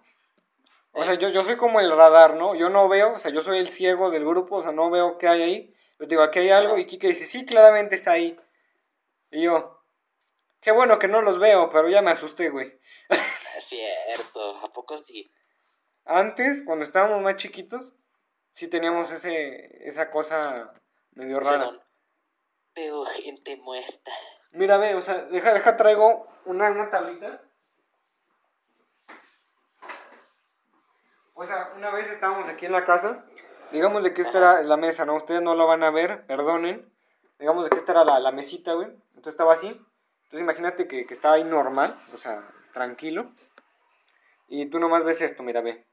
o 0.93 1.03
sea, 1.03 1.15
yo, 1.15 1.27
yo 1.27 1.43
soy 1.43 1.57
como 1.57 1.81
el 1.81 1.91
radar, 1.93 2.35
¿no? 2.35 2.55
Yo 2.55 2.69
no 2.69 2.87
veo, 2.87 3.11
o 3.15 3.19
sea, 3.19 3.29
yo 3.29 3.41
soy 3.41 3.57
el 3.57 3.67
ciego 3.67 4.11
del 4.11 4.23
grupo, 4.23 4.55
o 4.55 4.63
sea, 4.63 4.71
no 4.71 4.89
veo 4.89 5.17
qué 5.17 5.27
hay 5.27 5.41
ahí. 5.41 5.75
Yo 5.99 6.05
digo, 6.05 6.21
aquí 6.21 6.39
hay 6.39 6.51
algo, 6.51 6.77
y 6.77 6.85
Kike 6.85 7.09
dice, 7.09 7.25
sí, 7.25 7.45
claramente 7.45 7.95
está 7.95 8.11
ahí. 8.11 8.39
Y 9.29 9.41
yo, 9.41 9.83
qué 10.61 10.71
bueno 10.71 10.97
que 10.97 11.09
no 11.09 11.21
los 11.21 11.37
veo, 11.37 11.69
pero 11.69 11.89
ya 11.89 12.01
me 12.01 12.11
asusté, 12.11 12.49
güey. 12.49 12.79
Es 13.09 13.65
cierto, 13.65 14.57
¿a 14.59 14.71
poco 14.71 14.97
sí? 14.99 15.29
Antes, 16.05 16.63
cuando 16.65 16.85
estábamos 16.85 17.21
más 17.21 17.35
chiquitos, 17.35 17.91
sí 18.51 18.69
teníamos 18.69 19.11
ese, 19.11 19.85
esa 19.85 20.09
cosa 20.11 20.73
medio 21.11 21.41
rara. 21.41 21.77
Veo 22.75 23.05
gente 23.05 23.57
muerta. 23.57 24.11
Mira, 24.51 24.77
ve, 24.77 24.95
o 24.95 25.01
sea, 25.01 25.25
deja, 25.25 25.53
deja, 25.53 25.77
traigo 25.77 26.27
una, 26.45 26.71
una 26.71 26.89
tablita. 26.89 27.41
O 31.33 31.43
sea, 31.43 31.73
una 31.75 31.91
vez 31.91 32.09
estábamos 32.09 32.47
aquí 32.47 32.65
en 32.65 32.71
la 32.71 32.85
casa, 32.85 33.25
digamos 33.71 34.03
de 34.03 34.13
que 34.13 34.21
esta 34.21 34.37
era 34.37 34.61
la 34.63 34.77
mesa, 34.77 35.05
¿no? 35.05 35.15
Ustedes 35.15 35.41
no 35.41 35.55
lo 35.55 35.65
van 35.65 35.83
a 35.83 35.91
ver, 35.91 36.25
perdonen. 36.27 36.91
Digamos 37.39 37.63
de 37.63 37.71
que 37.71 37.77
esta 37.77 37.93
era 37.93 38.05
la, 38.05 38.19
la 38.19 38.31
mesita, 38.31 38.73
güey. 38.73 38.87
Entonces 39.15 39.33
estaba 39.33 39.53
así. 39.53 39.67
Entonces 39.67 40.41
imagínate 40.41 40.87
que, 40.87 41.05
que 41.05 41.13
estaba 41.13 41.35
ahí 41.35 41.43
normal, 41.43 41.97
o 42.13 42.17
sea, 42.17 42.47
tranquilo. 42.73 43.31
Y 44.47 44.69
tú 44.69 44.79
nomás 44.79 45.03
ves 45.03 45.21
esto, 45.21 45.43
mira, 45.43 45.61
ve. 45.61 45.85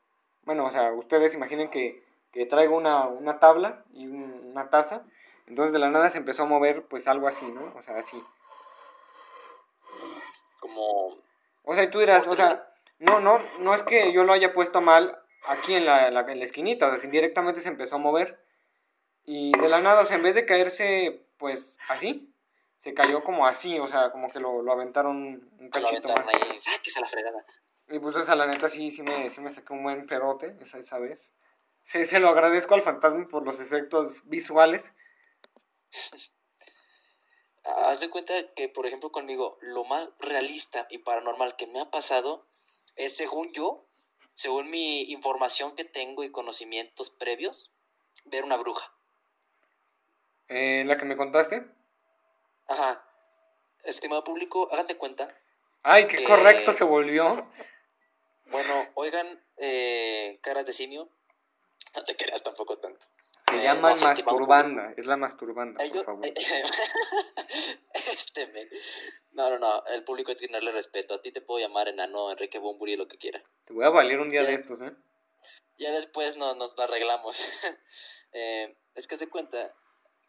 Bueno, 0.43 0.67
o 0.67 0.71
sea, 0.71 0.93
ustedes 0.93 1.35
imaginen 1.35 1.71
que, 1.71 2.05
que 2.33 2.45
traigo 2.47 2.77
una, 2.77 3.07
una 3.07 3.39
tabla 3.39 3.85
y 3.91 4.07
una 4.07 4.69
taza. 4.71 5.07
Entonces 5.49 5.73
de 5.73 5.79
la 5.79 5.91
nada 5.91 6.11
se 6.11 6.19
empezó 6.19 6.45
a 6.45 6.47
mover 6.47 6.87
pues 6.87 7.09
algo 7.09 7.27
así, 7.27 7.51
¿no? 7.51 7.73
O 7.77 7.83
sea, 7.83 7.97
así 7.99 8.23
como... 10.61 11.17
O 11.63 11.75
sea, 11.75 11.83
y 11.85 11.91
tú 11.91 12.01
dirás, 12.01 12.27
o 12.27 12.37
sea, 12.37 12.71
no, 12.99 13.21
no, 13.21 13.41
no 13.61 13.75
es 13.75 13.83
que 13.83 14.13
yo 14.13 14.25
lo 14.25 14.33
haya 14.33 14.53
puesto 14.55 14.81
mal 14.81 15.19
aquí 15.47 15.75
en 15.75 15.87
la, 15.87 16.09
en 16.09 16.15
la 16.15 16.45
esquinita, 16.45 16.89
o 16.89 16.95
sea, 16.95 17.05
indirectamente 17.05 17.61
se 17.61 17.69
empezó 17.69 17.97
a 17.97 17.99
mover. 17.99 18.43
Y 19.25 19.53
de 19.59 19.69
la 19.69 19.81
nada, 19.81 20.03
o 20.03 20.07
sea, 20.07 20.17
en 20.17 20.23
vez 20.23 20.35
de 20.35 20.47
caerse, 20.47 21.27
pues, 21.37 21.77
así, 21.89 22.33
se 22.79 22.95
cayó 22.95 23.23
como 23.23 23.47
así, 23.47 23.79
o 23.79 23.87
sea, 23.87 24.11
como 24.11 24.31
que 24.31 24.41
lo, 24.41 24.63
lo 24.63 24.73
aventaron 24.73 25.51
un 25.59 25.71
cachito 25.71 26.09
más. 26.09 26.27
Ahí, 26.29 26.59
la 27.01 27.09
fregada. 27.09 27.45
Y 27.89 27.99
pues, 27.99 28.17
o 28.17 28.23
sea, 28.23 28.37
la 28.37 28.47
neta 28.47 28.69
sí, 28.69 28.91
sí 28.91 29.03
me, 29.03 29.29
sí 29.29 29.41
me 29.41 29.51
saqué 29.51 29.73
un 29.73 29.83
buen 29.83 30.07
pedote 30.07 30.57
esa, 30.61 30.79
esa 30.79 30.99
vez. 30.99 31.33
Sí, 31.83 32.05
se 32.07 32.21
lo 32.21 32.29
agradezco 32.29 32.75
al 32.75 32.83
fantasma 32.83 33.29
por 33.29 33.45
los 33.45 33.61
efectos 33.61 34.23
visuales. 34.27 34.95
haz 37.65 38.01
de 38.01 38.11
cuenta 38.11 38.35
que, 38.55 38.69
por 38.69 38.87
ejemplo, 38.87 39.11
conmigo, 39.11 39.59
lo 39.61 39.85
más 39.85 40.09
realista 40.19 40.87
y 40.91 40.99
paranormal 40.99 41.57
que 41.57 41.67
me 41.67 41.81
ha 41.81 41.91
pasado 41.91 42.47
es, 42.97 43.17
según 43.17 43.53
yo, 43.53 43.87
según 44.35 44.71
mi 44.71 45.03
información 45.11 45.75
que 45.75 45.85
tengo 45.85 46.25
y 46.25 46.31
conocimientos 46.31 47.11
previos, 47.11 47.75
ver 48.25 48.45
una 48.45 48.57
bruja. 48.57 48.93
Eh, 50.49 50.85
¿La 50.87 50.97
que 50.97 51.05
me 51.05 51.17
contaste? 51.17 51.67
Ajá. 52.67 53.05
Estimado 53.85 54.25
público, 54.25 54.69
hagan 54.73 54.87
de 54.87 54.97
cuenta. 54.97 55.35
Ay, 55.83 56.07
qué 56.07 56.25
correcto 56.25 56.73
se 56.73 56.85
volvió. 56.85 57.51
Bueno, 58.47 58.89
oigan, 58.95 59.27
eh, 59.59 60.39
caras 60.43 60.67
de 60.67 60.73
simio, 60.73 61.09
no 61.95 62.05
te 62.05 62.17
creas 62.17 62.43
tampoco 62.43 62.79
tanto. 62.79 63.07
Se 63.51 63.57
eh, 63.57 63.63
llama 63.63 63.95
masturbanda, 63.97 64.93
es 64.97 65.07
la 65.07 65.17
masturbanda, 65.17 65.83
por 65.93 66.05
favor. 66.05 66.27
este 67.95 68.47
men. 68.49 68.69
No, 69.33 69.51
no, 69.51 69.59
no, 69.59 69.87
el 69.87 70.05
público 70.05 70.31
hay 70.31 70.37
que 70.37 70.47
tenerle 70.47 70.71
respeto. 70.73 71.15
A 71.15 71.23
ti 71.23 71.33
te 71.33 71.41
puedo 71.41 71.61
llamar 71.61 71.89
enano, 71.89 72.31
Enrique 72.31 72.59
Bumburi, 72.59 72.97
lo 72.97 73.09
que 73.09 73.17
quiera. 73.17 73.43
Te 73.65 73.73
voy 73.73 73.85
a 73.85 73.91
valer 73.91 74.21
un 74.21 74.31
día 74.31 74.43
de 74.43 74.55
estos, 74.55 74.81
¿eh? 74.83 74.93
Ya 75.79 75.93
después 75.93 76.37
no, 76.37 76.55
nos 76.57 76.79
arreglamos. 76.79 77.41
eh, 78.33 78.77
es 78.95 79.07
que 79.07 79.17
se 79.17 79.29
cuenta 79.29 79.73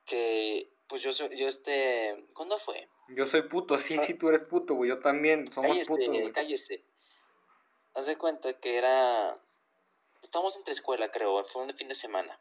que, 0.05 0.71
pues 0.87 1.01
yo 1.01 1.11
soy, 1.11 1.37
yo 1.37 1.47
este, 1.47 2.27
¿cuándo 2.33 2.57
fue? 2.59 2.87
Yo 3.09 3.25
soy 3.25 3.41
puto, 3.43 3.77
sí, 3.79 3.97
sí, 3.97 4.13
tú 4.13 4.29
eres 4.29 4.41
puto, 4.41 4.75
güey, 4.75 4.89
yo 4.89 4.99
también, 4.99 5.51
somos 5.51 5.71
cállese, 5.71 5.87
putos, 5.87 6.07
güey. 6.07 6.31
Cállese, 6.31 6.83
Haz 7.95 8.05
de 8.05 8.17
cuenta 8.17 8.53
que 8.59 8.77
era, 8.77 9.41
estábamos 10.21 10.55
entre 10.55 10.73
escuela, 10.73 11.09
creo, 11.11 11.43
fue 11.43 11.63
un 11.63 11.73
fin 11.73 11.87
de 11.87 11.95
semana 11.95 12.39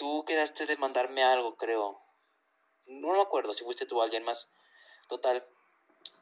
Tú 0.00 0.24
quedaste 0.24 0.64
de 0.64 0.78
mandarme 0.78 1.22
algo, 1.22 1.56
creo. 1.56 2.00
No 2.86 3.08
me 3.08 3.20
acuerdo 3.20 3.52
si 3.52 3.64
fuiste 3.64 3.84
tú 3.84 3.98
o 3.98 4.02
alguien 4.02 4.24
más. 4.24 4.50
Total, 5.08 5.46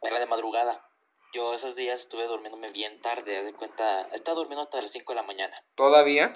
era 0.03 0.19
de 0.19 0.27
madrugada. 0.27 0.85
Yo 1.33 1.55
esos 1.55 1.77
días 1.77 2.01
estuve 2.01 2.27
durmiéndome 2.27 2.73
bien 2.73 3.01
tarde, 3.01 3.45
de 3.45 3.53
cuenta. 3.53 4.09
Estaba 4.11 4.35
durmiendo 4.35 4.63
hasta 4.63 4.83
las 4.83 4.91
5 4.91 5.13
de 5.13 5.17
la 5.17 5.23
mañana. 5.23 5.57
¿Todavía? 5.77 6.35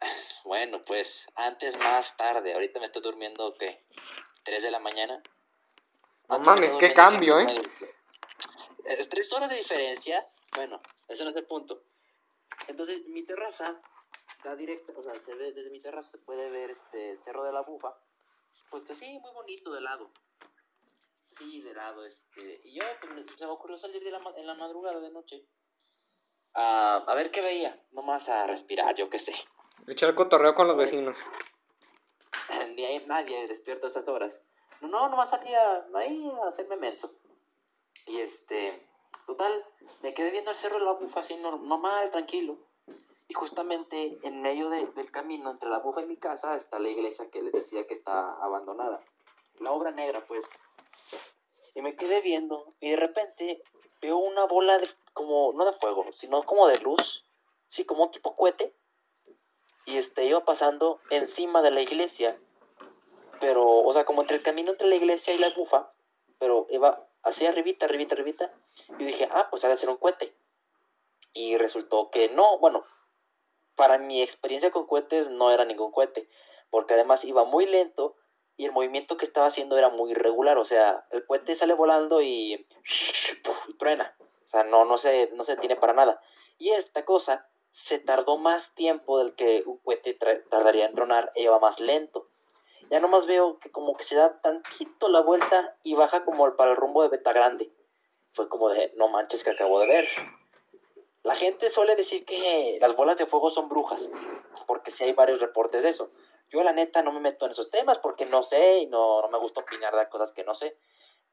Bueno, 0.44 0.80
pues 0.82 1.28
antes 1.36 1.78
más 1.78 2.16
tarde. 2.16 2.54
Ahorita 2.54 2.80
me 2.80 2.86
estoy 2.86 3.02
durmiendo, 3.02 3.54
¿qué? 3.58 3.84
¿3 4.44 4.62
de 4.62 4.70
la 4.70 4.80
mañana? 4.80 5.22
No 6.28 6.38
mames, 6.40 6.74
qué 6.76 6.94
cambio, 6.94 7.38
¿eh? 7.40 7.46
Es 8.86 9.08
tres 9.08 9.32
horas 9.34 9.50
de 9.50 9.56
diferencia. 9.56 10.26
Bueno, 10.56 10.80
eso 11.08 11.24
no 11.24 11.30
es 11.30 11.36
el 11.36 11.46
punto. 11.46 11.84
Entonces, 12.66 13.04
mi 13.06 13.22
terraza 13.22 13.80
está 14.42 14.56
directa, 14.56 14.92
o 14.96 15.02
sea, 15.04 15.14
se 15.20 15.36
ve 15.36 15.52
desde 15.52 15.70
mi 15.70 15.80
terraza 15.80 16.10
se 16.10 16.18
puede 16.18 16.50
ver 16.50 16.70
este 16.70 17.12
el 17.12 17.22
cerro 17.22 17.44
de 17.44 17.52
la 17.52 17.62
bufa, 17.62 17.96
pues 18.70 18.90
así 18.90 19.18
muy 19.20 19.32
bonito 19.32 19.72
de 19.72 19.80
lado. 19.80 20.10
Sí, 21.38 21.62
de 21.62 21.72
lado, 21.72 22.04
este. 22.04 22.60
Y 22.64 22.74
yo 22.74 22.82
pues, 23.00 23.28
se 23.38 23.46
me 23.46 23.52
ocurrió 23.52 23.78
salir 23.78 24.02
de 24.02 24.10
la, 24.10 24.20
en 24.36 24.46
la 24.46 24.54
madrugada 24.54 24.98
de 24.98 25.12
noche. 25.12 25.46
A, 26.54 26.96
a 26.96 27.14
ver 27.14 27.30
qué 27.30 27.40
veía, 27.40 27.80
nomás 27.92 28.28
a 28.28 28.46
respirar, 28.48 28.96
yo 28.96 29.08
qué 29.08 29.20
sé. 29.20 29.32
Echar 29.86 30.14
cotorreo 30.16 30.56
con 30.56 30.66
los 30.66 30.76
vecinos. 30.76 31.16
Ni 32.74 32.84
hay 32.84 33.06
nadie 33.06 33.46
despierto 33.46 33.86
a 33.86 33.90
esas 33.90 34.08
horas. 34.08 34.38
No, 34.80 34.88
no, 34.88 35.08
nomás 35.08 35.30
salía 35.30 35.86
ahí 35.94 36.30
a 36.42 36.48
hacerme 36.48 36.76
menso. 36.76 37.08
Y 38.08 38.18
este, 38.18 38.88
total, 39.24 39.64
me 40.02 40.12
quedé 40.14 40.32
viendo 40.32 40.50
el 40.50 40.56
cerro 40.56 40.80
de 40.80 40.84
la 40.84 40.92
bufa 40.92 41.20
así 41.20 41.36
normal, 41.36 42.10
tranquilo. 42.10 42.58
Y 43.32 43.34
justamente 43.34 44.18
en 44.24 44.42
medio 44.42 44.68
del 44.68 45.10
camino 45.10 45.50
entre 45.50 45.70
la 45.70 45.78
bufa 45.78 46.02
y 46.02 46.06
mi 46.06 46.18
casa 46.18 46.54
está 46.54 46.78
la 46.78 46.90
iglesia 46.90 47.30
que 47.30 47.40
les 47.40 47.54
decía 47.54 47.86
que 47.86 47.94
está 47.94 48.30
abandonada. 48.34 49.00
La 49.58 49.72
obra 49.72 49.90
negra, 49.90 50.22
pues. 50.28 50.44
Y 51.74 51.80
me 51.80 51.96
quedé 51.96 52.20
viendo 52.20 52.74
y 52.78 52.90
de 52.90 52.96
repente 52.96 53.62
veo 54.02 54.18
una 54.18 54.44
bola 54.44 54.76
de, 54.76 54.86
como, 55.14 55.54
no 55.54 55.64
de 55.64 55.72
fuego, 55.72 56.04
sino 56.12 56.42
como 56.42 56.66
de 56.66 56.76
luz. 56.80 57.26
Sí, 57.68 57.86
como 57.86 58.10
tipo 58.10 58.36
cohete. 58.36 58.74
Y 59.86 59.96
este 59.96 60.26
iba 60.26 60.44
pasando 60.44 61.00
encima 61.08 61.62
de 61.62 61.70
la 61.70 61.80
iglesia. 61.80 62.38
Pero, 63.40 63.64
o 63.66 63.92
sea, 63.94 64.04
como 64.04 64.20
entre 64.20 64.36
el 64.36 64.42
camino 64.42 64.72
entre 64.72 64.88
la 64.88 64.96
iglesia 64.96 65.32
y 65.32 65.38
la 65.38 65.48
bufa. 65.54 65.90
Pero 66.38 66.66
iba 66.68 67.08
así 67.22 67.46
arribita, 67.46 67.86
arribita, 67.86 68.14
arribita. 68.14 68.52
Y 68.98 69.04
dije, 69.04 69.26
ah, 69.30 69.48
pues 69.48 69.64
ha 69.64 69.70
de 69.70 69.78
ser 69.78 69.88
un 69.88 69.96
cohete. 69.96 70.36
Y 71.32 71.56
resultó 71.56 72.10
que 72.10 72.28
no, 72.28 72.58
bueno, 72.58 72.84
para 73.82 73.98
mi 73.98 74.22
experiencia 74.22 74.70
con 74.70 74.86
cohetes 74.86 75.28
no 75.28 75.50
era 75.50 75.64
ningún 75.64 75.90
cohete, 75.90 76.28
porque 76.70 76.94
además 76.94 77.24
iba 77.24 77.42
muy 77.42 77.66
lento 77.66 78.14
y 78.56 78.64
el 78.64 78.70
movimiento 78.70 79.16
que 79.16 79.24
estaba 79.24 79.46
haciendo 79.46 79.76
era 79.76 79.88
muy 79.88 80.12
irregular, 80.12 80.56
o 80.56 80.64
sea, 80.64 81.04
el 81.10 81.26
cohete 81.26 81.56
sale 81.56 81.74
volando 81.74 82.22
y, 82.22 82.64
truena, 83.80 84.14
o 84.46 84.48
sea, 84.48 84.62
no, 84.62 84.84
no, 84.84 84.98
se, 84.98 85.32
no 85.34 85.42
se 85.42 85.56
detiene 85.56 85.74
para 85.74 85.94
nada. 85.94 86.22
Y 86.58 86.70
esta 86.70 87.04
cosa 87.04 87.48
se 87.72 87.98
tardó 87.98 88.36
más 88.36 88.72
tiempo 88.76 89.18
del 89.18 89.34
que 89.34 89.64
un 89.66 89.78
cohete 89.78 90.14
tardaría 90.48 90.86
en 90.86 90.94
tronar 90.94 91.32
e 91.34 91.42
iba 91.42 91.58
más 91.58 91.80
lento. 91.80 92.28
Ya 92.88 93.00
nomás 93.00 93.26
veo 93.26 93.58
que 93.58 93.72
como 93.72 93.96
que 93.96 94.04
se 94.04 94.14
da 94.14 94.40
tantito 94.42 95.08
la 95.08 95.22
vuelta 95.22 95.76
y 95.82 95.96
baja 95.96 96.24
como 96.24 96.54
para 96.54 96.70
el 96.70 96.76
rumbo 96.76 97.02
de 97.02 97.08
Beta 97.08 97.32
Grande. 97.32 97.72
fue 98.32 98.48
como 98.48 98.68
de, 98.68 98.92
no 98.94 99.08
manches 99.08 99.42
que 99.42 99.50
acabo 99.50 99.80
de 99.80 99.88
ver. 99.88 100.08
La 101.22 101.36
gente 101.36 101.70
suele 101.70 101.94
decir 101.94 102.24
que 102.24 102.78
las 102.80 102.96
bolas 102.96 103.16
de 103.16 103.26
fuego 103.26 103.50
son 103.50 103.68
brujas, 103.68 104.10
porque 104.66 104.90
sí 104.90 105.04
hay 105.04 105.12
varios 105.12 105.40
reportes 105.40 105.82
de 105.82 105.90
eso. 105.90 106.10
Yo 106.50 106.62
la 106.64 106.72
neta 106.72 107.02
no 107.02 107.12
me 107.12 107.20
meto 107.20 107.46
en 107.46 107.52
esos 107.52 107.70
temas 107.70 107.98
porque 107.98 108.26
no 108.26 108.42
sé 108.42 108.78
y 108.80 108.86
no, 108.86 109.22
no 109.22 109.28
me 109.28 109.38
gusta 109.38 109.60
opinar 109.60 109.94
de 109.94 110.08
cosas 110.08 110.32
que 110.32 110.44
no 110.44 110.54
sé. 110.54 110.76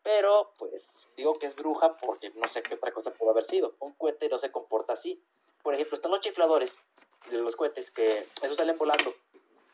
Pero 0.04 0.54
pues 0.58 1.10
digo 1.18 1.34
que 1.34 1.48
es 1.48 1.56
bruja 1.56 1.98
porque 1.98 2.30
no 2.36 2.48
sé 2.48 2.62
qué 2.64 2.76
otra 2.76 2.94
cosa 2.94 3.12
pudo 3.12 3.32
haber 3.32 3.46
sido. 3.46 3.76
Un 3.80 3.94
cohete 3.94 4.30
no 4.30 4.40
se 4.40 4.52
comporta 4.52 4.94
así. 4.94 5.22
Por 5.62 5.74
ejemplo, 5.74 5.96
están 5.96 6.12
los 6.12 6.22
chifladores 6.22 6.80
de 7.30 7.38
los 7.40 7.56
cohetes 7.56 7.92
que 7.92 8.26
esos 8.42 8.56
salen 8.56 8.78
volando 8.78 9.14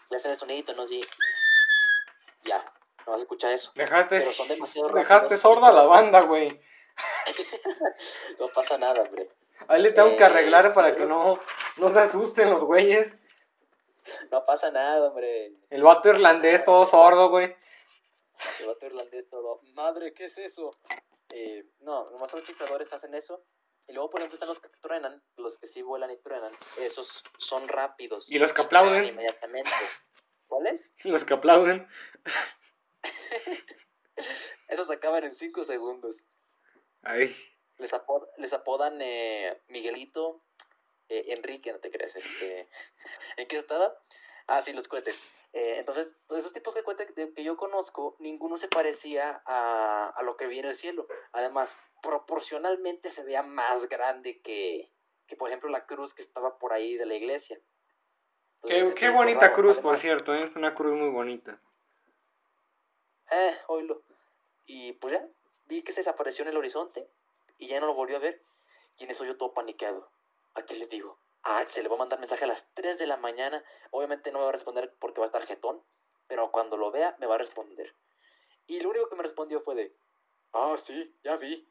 y 0.09 0.15
hacen 0.15 0.31
el 0.31 0.37
sonidito, 0.37 0.73
¿no? 0.73 0.83
Así. 0.83 1.01
Ya, 2.43 2.57
no 3.05 3.11
vas 3.11 3.19
a 3.19 3.23
escuchar 3.23 3.51
eso. 3.51 3.71
Dejaste, 3.75 4.19
Pero 4.19 4.31
son 4.31 4.47
demasiado 4.47 4.89
dejaste 4.89 5.37
sorda 5.37 5.67
a 5.67 5.73
la 5.73 5.83
banda, 5.83 6.21
güey. 6.21 6.59
No 8.39 8.47
pasa 8.47 8.77
nada, 8.77 9.03
hombre. 9.03 9.29
Ahí 9.67 9.81
le 9.81 9.91
tengo 9.91 10.09
que 10.17 10.23
Eh, 10.23 10.25
arreglar 10.25 10.73
para 10.73 10.89
que 10.89 10.95
pero- 10.97 11.07
no, 11.09 11.39
no 11.77 11.89
se 11.91 11.99
asusten 11.99 12.49
los 12.49 12.63
güeyes. 12.63 13.13
No 14.31 14.43
pasa 14.43 14.71
nada, 14.71 15.09
hombre. 15.09 15.53
El 15.69 15.83
vato 15.83 16.09
irlandés 16.09 16.63
todo 16.63 16.85
sordo, 16.85 17.29
güey. 17.29 17.55
El 18.59 18.67
vato 18.67 18.85
irlandés 18.85 19.27
todo. 19.29 19.59
Madre, 19.73 20.13
¿qué 20.13 20.25
es 20.25 20.37
eso? 20.37 20.71
Eh, 21.33 21.65
no, 21.79 22.09
nomás 22.11 22.31
los 22.33 22.43
chifladores 22.43 22.91
hacen 22.93 23.13
eso. 23.15 23.43
Y 23.87 23.93
luego, 23.93 24.09
por 24.09 24.19
ejemplo, 24.19 24.35
están 24.35 24.49
los 24.49 24.59
que 24.59 24.69
truenan, 24.81 25.21
los 25.37 25.57
que 25.59 25.67
sí 25.67 25.81
vuelan 25.81 26.11
y 26.11 26.17
truenan. 26.17 26.51
Esos 26.79 27.23
son 27.39 27.67
rápidos. 27.67 28.29
Y 28.31 28.39
los 28.39 28.53
que 28.53 28.61
aplauden. 28.61 29.05
Inmediatamente. 29.05 29.69
¿Cuáles? 30.47 30.93
Los 31.03 31.23
que 31.23 31.33
aplauden. 31.33 31.87
Esos 34.67 34.89
acaban 34.89 35.23
en 35.23 35.33
5 35.33 35.63
segundos. 35.63 36.21
Ay. 37.03 37.35
Les, 37.77 37.91
apod- 37.93 38.29
les 38.37 38.53
apodan 38.53 38.99
eh, 39.01 39.61
Miguelito, 39.67 40.43
eh, 41.09 41.25
Enrique, 41.29 41.71
no 41.73 41.79
te 41.79 41.91
creas. 41.91 42.15
Este, 42.15 42.67
¿En 43.37 43.47
qué 43.47 43.57
estaba? 43.57 43.93
Ah, 44.47 44.61
sí, 44.61 44.73
los 44.73 44.87
cohetes. 44.87 45.17
Eh, 45.53 45.77
entonces, 45.79 46.17
pues, 46.27 46.39
esos 46.39 46.53
tipos 46.53 46.73
de 46.75 46.83
cohetes 46.83 47.11
que, 47.13 47.43
yo 47.43 47.55
conozco, 47.57 48.15
ninguno 48.19 48.57
se 48.57 48.67
parecía 48.67 49.41
a, 49.45 50.09
a 50.09 50.23
lo 50.23 50.35
que 50.37 50.47
vi 50.47 50.59
en 50.59 50.65
el 50.65 50.75
cielo. 50.75 51.07
Además, 51.31 51.75
proporcionalmente 52.01 53.09
se 53.09 53.23
veía 53.23 53.41
más 53.41 53.87
grande 53.87 54.41
que, 54.41 54.91
que, 55.27 55.35
por 55.35 55.49
ejemplo, 55.49 55.69
la 55.69 55.85
cruz 55.85 56.13
que 56.13 56.21
estaba 56.21 56.57
por 56.59 56.73
ahí 56.73 56.97
de 56.97 57.05
la 57.05 57.15
iglesia. 57.15 57.59
Entonces, 58.63 58.93
Qué, 58.93 58.99
qué 58.99 59.09
bonita 59.09 59.41
raro. 59.41 59.53
cruz, 59.53 59.77
por 59.77 59.97
cierto, 59.97 60.33
¿eh? 60.33 60.43
es 60.43 60.55
una 60.55 60.75
cruz 60.75 60.93
muy 60.93 61.09
bonita. 61.09 61.61
Eh, 63.31 63.57
oílo. 63.67 64.03
Y 64.65 64.93
pues 64.93 65.13
ya, 65.13 65.27
vi 65.65 65.83
que 65.83 65.93
se 65.93 66.01
desapareció 66.01 66.43
en 66.43 66.49
el 66.49 66.57
horizonte 66.57 67.07
y 67.57 67.67
ya 67.67 67.79
no 67.79 67.87
lo 67.87 67.93
volvió 67.93 68.17
a 68.17 68.19
ver. 68.19 68.41
Y 68.97 69.03
en 69.03 69.11
eso 69.11 69.25
yo 69.25 69.37
todo 69.37 69.53
paniqueado. 69.53 70.09
¿A 70.53 70.61
quién 70.63 70.79
le 70.79 70.87
digo? 70.87 71.17
A 71.43 71.59
Axel, 71.59 71.83
le 71.83 71.89
voy 71.89 71.97
a 71.97 71.99
mandar 71.99 72.19
mensaje 72.19 72.45
a 72.45 72.47
las 72.47 72.67
3 72.73 72.97
de 72.97 73.07
la 73.07 73.17
mañana. 73.17 73.63
Obviamente 73.91 74.31
no 74.31 74.39
me 74.39 74.43
va 74.45 74.49
a 74.49 74.53
responder 74.53 74.93
porque 74.99 75.19
va 75.19 75.25
a 75.25 75.27
estar 75.27 75.45
jetón, 75.45 75.81
pero 76.27 76.51
cuando 76.51 76.77
lo 76.77 76.91
vea 76.91 77.15
me 77.19 77.27
va 77.27 77.35
a 77.35 77.39
responder. 77.39 77.93
Y 78.67 78.79
lo 78.79 78.89
único 78.89 79.09
que 79.09 79.15
me 79.15 79.23
respondió 79.23 79.61
fue 79.61 79.75
de, 79.75 79.95
ah, 80.53 80.75
sí, 80.77 81.13
ya 81.23 81.35
vi. 81.35 81.67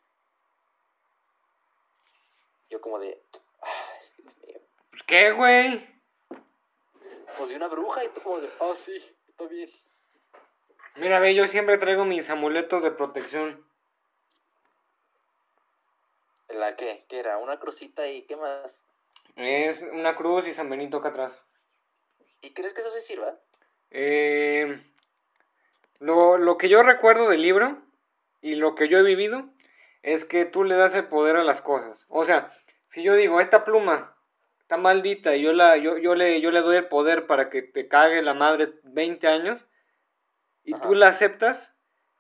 Yo 2.71 2.81
como 2.81 2.99
de, 2.99 3.21
ay, 3.61 4.09
Dios 4.19 4.39
mío. 4.39 4.61
Pues 4.91 5.03
qué, 5.05 5.33
güey. 5.33 5.95
Pues 7.37 7.49
vi 7.49 7.57
una 7.57 7.69
bruja 7.69 8.05
y 8.05 8.09
tú 8.11 8.21
como 8.21 8.41
de, 8.41 8.49
ah, 8.61 8.75
sí, 8.77 8.95
está 9.29 9.45
bien. 9.47 9.69
Mira, 10.97 11.19
ve, 11.19 11.35
yo 11.35 11.49
siempre 11.49 11.79
traigo 11.79 12.05
mis 12.05 12.31
amuletos 12.31 12.83
de 12.83 12.93
protección. 12.93 13.67
¿La 16.55 16.77
qué? 16.77 17.05
¿Qué 17.09 17.19
era? 17.19 17.39
¿Una 17.39 17.59
crucita 17.59 18.07
y 18.09 18.23
qué 18.23 18.37
más? 18.37 18.85
Es 19.37 19.83
una 19.83 20.15
cruz 20.15 20.47
y 20.47 20.55
San 20.55 20.71
Benito 20.71 20.99
acá 20.99 21.09
atrás. 21.09 21.33
¿Y 22.43 22.53
crees 22.53 22.73
que 22.73 22.81
eso 22.81 22.91
sí 22.91 23.01
sirva? 23.01 23.35
Eh, 23.91 24.79
lo, 25.99 26.39
lo 26.39 26.57
que 26.57 26.69
yo 26.69 26.83
recuerdo 26.83 27.29
del 27.29 27.43
libro 27.43 27.83
y 28.41 28.55
lo 28.55 28.75
que 28.77 28.89
yo 28.89 28.99
he 28.99 29.03
vivido 29.03 29.49
es 30.03 30.25
que 30.25 30.45
tú 30.45 30.65
le 30.65 30.77
das 30.77 30.95
el 30.95 31.09
poder 31.09 31.37
a 31.37 31.45
las 31.45 31.61
cosas. 31.61 32.07
O 32.09 32.25
sea, 32.25 32.53
si 32.87 33.03
yo 33.03 33.15
digo, 33.15 33.41
esta 33.41 33.65
pluma 33.65 34.17
está 34.61 34.77
maldita 34.77 35.35
y 35.35 35.43
yo, 35.43 35.53
la, 35.53 35.77
yo, 35.77 35.99
yo, 35.99 36.15
le, 36.15 36.41
yo 36.41 36.51
le 36.51 36.61
doy 36.61 36.77
el 36.77 36.89
poder 36.89 37.27
para 37.27 37.51
que 37.51 37.63
te 37.63 37.89
cague 37.89 38.23
la 38.23 38.35
madre 38.35 38.75
20 38.85 39.27
años 39.27 39.67
y 40.63 40.75
tú 40.75 40.95
la 40.95 41.09
aceptas, 41.09 41.73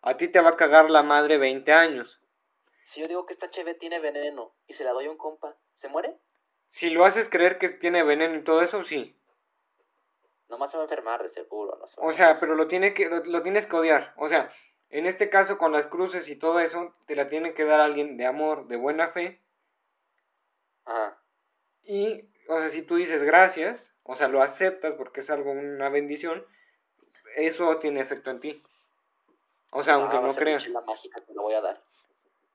a 0.02 0.16
ti 0.16 0.28
te 0.28 0.40
va 0.40 0.50
a 0.50 0.56
cagar 0.56 0.90
la 0.90 1.02
madre 1.02 1.38
20 1.38 1.72
años. 1.72 2.20
Si 2.86 3.00
yo 3.00 3.08
digo 3.08 3.26
que 3.26 3.32
esta 3.32 3.50
cheve 3.50 3.74
tiene 3.74 4.00
veneno 4.00 4.54
y 4.66 4.74
se 4.74 4.84
la 4.84 4.92
doy 4.92 5.06
a 5.06 5.10
un 5.10 5.16
compa, 5.16 5.56
¿se 5.74 5.88
muere? 5.88 6.18
Si 6.68 6.90
lo 6.90 7.04
haces 7.04 7.28
creer 7.28 7.58
que 7.58 7.68
tiene 7.68 8.02
veneno 8.02 8.34
y 8.34 8.44
todo 8.44 8.62
eso, 8.62 8.84
sí. 8.84 9.18
Nomás 10.48 10.70
se 10.70 10.76
va 10.76 10.82
a 10.82 10.86
enfermar, 10.86 11.22
de 11.22 11.30
seguro. 11.30 11.76
No 11.78 11.86
se 11.86 12.00
va 12.00 12.06
O 12.06 12.12
sea, 12.12 12.40
pero 12.40 12.54
lo, 12.54 12.68
tiene 12.68 12.92
que, 12.94 13.08
lo, 13.08 13.24
lo 13.24 13.42
tienes 13.42 13.66
que 13.66 13.76
odiar. 13.76 14.12
O 14.16 14.28
sea, 14.28 14.50
en 14.90 15.06
este 15.06 15.30
caso 15.30 15.58
con 15.58 15.72
las 15.72 15.86
cruces 15.86 16.28
y 16.28 16.36
todo 16.36 16.60
eso, 16.60 16.94
te 17.06 17.16
la 17.16 17.28
tiene 17.28 17.54
que 17.54 17.64
dar 17.64 17.80
alguien 17.80 18.16
de 18.16 18.26
amor, 18.26 18.66
de 18.68 18.76
buena 18.76 19.08
fe. 19.08 19.42
Ajá. 20.84 21.20
Y, 21.82 22.28
o 22.48 22.58
sea, 22.58 22.68
si 22.68 22.82
tú 22.82 22.96
dices 22.96 23.22
gracias, 23.22 23.84
o 24.04 24.14
sea, 24.16 24.28
lo 24.28 24.42
aceptas 24.42 24.94
porque 24.94 25.20
es 25.20 25.30
algo, 25.30 25.52
una 25.52 25.88
bendición, 25.88 26.46
eso 27.36 27.78
tiene 27.78 28.00
efecto 28.00 28.30
en 28.30 28.40
ti. 28.40 28.62
O 29.72 29.82
sea, 29.82 29.94
aunque 29.94 30.16
Ah, 30.16 30.20
va 30.20 30.26
a 30.26 30.30
no 30.30 30.36
creas. 30.36 30.66
La 30.68 30.80
mágica 30.82 31.20
te 31.20 31.34
la 31.34 31.42
voy 31.42 31.54
a 31.54 31.60
dar. 31.60 31.82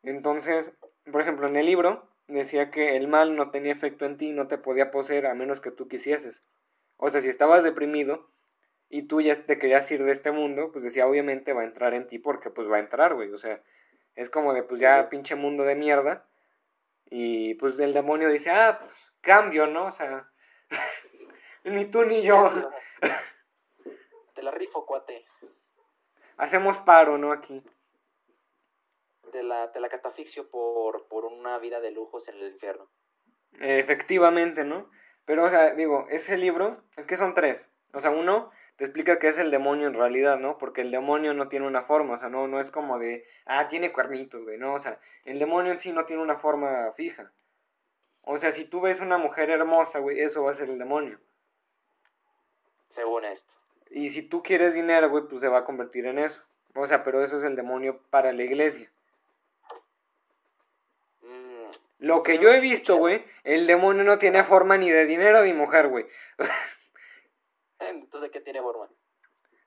Entonces, 0.03 0.73
por 1.11 1.21
ejemplo, 1.21 1.47
en 1.47 1.55
el 1.55 1.65
libro 1.65 2.09
decía 2.27 2.69
que 2.71 2.95
el 2.95 3.07
mal 3.07 3.35
no 3.35 3.51
tenía 3.51 3.71
efecto 3.71 4.05
en 4.05 4.17
ti, 4.17 4.31
no 4.31 4.47
te 4.47 4.57
podía 4.57 4.91
poseer 4.91 5.27
a 5.27 5.33
menos 5.33 5.61
que 5.61 5.71
tú 5.71 5.87
quisieses. 5.87 6.41
O 6.97 7.09
sea, 7.09 7.21
si 7.21 7.29
estabas 7.29 7.63
deprimido 7.63 8.29
y 8.89 9.03
tú 9.03 9.21
ya 9.21 9.45
te 9.45 9.57
querías 9.59 9.89
ir 9.91 10.03
de 10.03 10.11
este 10.11 10.31
mundo, 10.31 10.71
pues 10.71 10.83
decía, 10.83 11.07
obviamente 11.07 11.53
va 11.53 11.61
a 11.61 11.65
entrar 11.65 11.93
en 11.93 12.07
ti 12.07 12.19
porque 12.19 12.49
pues 12.49 12.69
va 12.69 12.77
a 12.77 12.81
entrar, 12.81 13.15
güey. 13.15 13.31
O 13.31 13.37
sea, 13.37 13.61
es 14.15 14.29
como 14.29 14.53
de 14.53 14.63
pues 14.63 14.79
ya 14.79 15.09
pinche 15.09 15.35
mundo 15.35 15.63
de 15.63 15.75
mierda. 15.75 16.27
Y 17.05 17.55
pues 17.55 17.79
el 17.79 17.93
demonio 17.93 18.29
dice, 18.29 18.51
ah, 18.51 18.79
pues 18.79 19.11
cambio, 19.21 19.65
¿no? 19.67 19.85
O 19.87 19.91
sea, 19.91 20.31
ni 21.63 21.85
tú 21.85 22.03
ni 22.03 22.21
yo 22.21 22.49
Te 24.33 24.43
la 24.43 24.51
rifo, 24.51 24.85
cuate. 24.85 25.25
hacemos 26.37 26.77
paro, 26.79 27.17
¿no? 27.17 27.31
Aquí. 27.31 27.63
Te 29.31 29.43
la, 29.43 29.71
te 29.71 29.79
la 29.79 29.89
catafixio 29.89 30.49
por, 30.49 31.07
por 31.07 31.25
una 31.25 31.57
vida 31.59 31.79
de 31.81 31.91
lujos 31.91 32.27
en 32.27 32.37
el 32.37 32.51
infierno. 32.51 32.89
Efectivamente, 33.59 34.63
¿no? 34.63 34.89
Pero, 35.25 35.43
o 35.43 35.49
sea, 35.49 35.73
digo, 35.73 36.07
ese 36.09 36.37
libro, 36.37 36.83
es 36.97 37.05
que 37.05 37.17
son 37.17 37.33
tres. 37.33 37.69
O 37.93 38.01
sea, 38.01 38.11
uno 38.11 38.51
te 38.77 38.85
explica 38.85 39.19
que 39.19 39.27
es 39.27 39.37
el 39.37 39.51
demonio 39.51 39.87
en 39.87 39.93
realidad, 39.93 40.39
¿no? 40.39 40.57
Porque 40.57 40.81
el 40.81 40.91
demonio 40.91 41.33
no 41.33 41.49
tiene 41.49 41.67
una 41.67 41.81
forma, 41.81 42.13
o 42.13 42.17
sea, 42.17 42.29
no, 42.29 42.47
no 42.47 42.59
es 42.59 42.71
como 42.71 42.97
de, 42.97 43.25
ah, 43.45 43.67
tiene 43.67 43.91
cuernitos, 43.91 44.43
güey, 44.43 44.57
no, 44.57 44.73
o 44.73 44.79
sea, 44.79 44.99
el 45.25 45.37
demonio 45.37 45.71
en 45.73 45.79
sí 45.79 45.91
no 45.91 46.05
tiene 46.05 46.21
una 46.21 46.37
forma 46.37 46.91
fija. 46.93 47.33
O 48.21 48.37
sea, 48.37 48.51
si 48.51 48.63
tú 48.63 48.79
ves 48.81 49.01
una 49.01 49.17
mujer 49.17 49.49
hermosa, 49.49 49.99
güey, 49.99 50.19
eso 50.19 50.43
va 50.43 50.51
a 50.51 50.53
ser 50.55 50.69
el 50.69 50.79
demonio. 50.79 51.19
Según 52.87 53.25
esto. 53.25 53.53
Y 53.89 54.09
si 54.09 54.21
tú 54.21 54.43
quieres 54.43 54.73
dinero, 54.75 55.09
güey, 55.09 55.27
pues 55.27 55.41
se 55.41 55.49
va 55.49 55.59
a 55.59 55.65
convertir 55.65 56.05
en 56.05 56.19
eso. 56.19 56.41
O 56.75 56.85
sea, 56.85 57.03
pero 57.03 57.23
eso 57.23 57.37
es 57.37 57.43
el 57.43 57.55
demonio 57.55 58.01
para 58.09 58.31
la 58.31 58.43
iglesia. 58.43 58.91
Lo 61.99 62.23
que 62.23 62.39
Yo 62.39 62.49
he 62.49 62.61
visto, 62.61 62.95
güey, 62.95 63.25
el 63.43 63.67
demonio 63.67 64.05
no 64.05 64.17
tiene 64.17 64.43
forma 64.43 64.77
ni 64.77 64.89
de 64.89 65.05
dinero 65.05 65.43
ni 65.43 65.53
mujer, 65.53 65.89
güey. 65.89 66.07
Entonces, 67.79 68.31
¿qué 68.31 68.39
tiene 68.39 68.61
forma? 68.61 68.89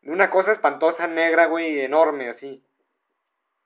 Una 0.04 0.30
cosa 0.30 0.50
espantosa, 0.50 1.06
negra, 1.06 1.46
güey, 1.46 1.80
enorme, 1.80 2.28
así. 2.28 2.64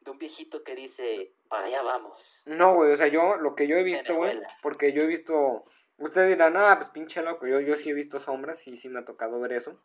De 0.00 0.10
un 0.10 0.18
viejito 0.18 0.64
que 0.64 0.74
dice, 0.74 1.32
para 1.48 1.66
allá 1.66 1.82
vamos. 1.82 2.42
No, 2.44 2.74
güey, 2.74 2.92
o 2.92 2.96
sea, 2.96 3.06
yo, 3.06 3.36
lo 3.36 3.54
que 3.54 3.68
yo 3.68 3.76
he 3.76 3.84
visto, 3.84 4.16
güey, 4.16 4.38
porque 4.62 4.92
yo 4.92 5.02
he 5.02 5.06
visto, 5.06 5.64
ustedes 5.98 6.28
dirán, 6.28 6.56
ah, 6.56 6.74
pues 6.76 6.90
pinche 6.90 7.22
loco, 7.22 7.46
yo, 7.46 7.60
yo 7.60 7.76
sí 7.76 7.90
he 7.90 7.94
visto 7.94 8.18
sombras 8.18 8.66
y 8.66 8.76
sí 8.76 8.88
me 8.88 8.98
ha 8.98 9.04
tocado 9.04 9.38
ver 9.40 9.52
eso. 9.52 9.80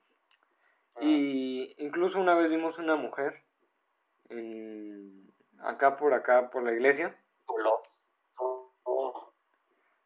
Ah, 0.96 1.00
Y 1.02 1.76
incluso 1.78 2.20
una 2.20 2.36
vez 2.36 2.50
vimos 2.50 2.80
una 2.80 2.96
mujer 2.96 3.44
en, 4.30 5.32
acá 5.60 5.98
por 5.98 6.14
acá, 6.16 6.50
por 6.50 6.64
la 6.64 6.74
iglesia. 6.74 7.16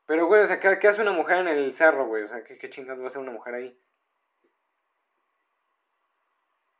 Pero, 0.06 0.28
güey, 0.28 0.44
o 0.44 0.46
sea, 0.46 0.60
¿qué, 0.60 0.78
qué 0.80 0.88
hace 0.88 1.02
una 1.02 1.12
mujer 1.12 1.38
en 1.38 1.48
el 1.48 1.74
cerro, 1.74 2.08
güey? 2.08 2.24
O 2.24 2.28
sea, 2.28 2.44
¿qué, 2.44 2.58
qué 2.58 2.70
chingados 2.70 3.02
va 3.02 3.06
a 3.06 3.08
hacer 3.08 3.22
una 3.22 3.32
mujer 3.32 3.56
ahí? 3.56 3.80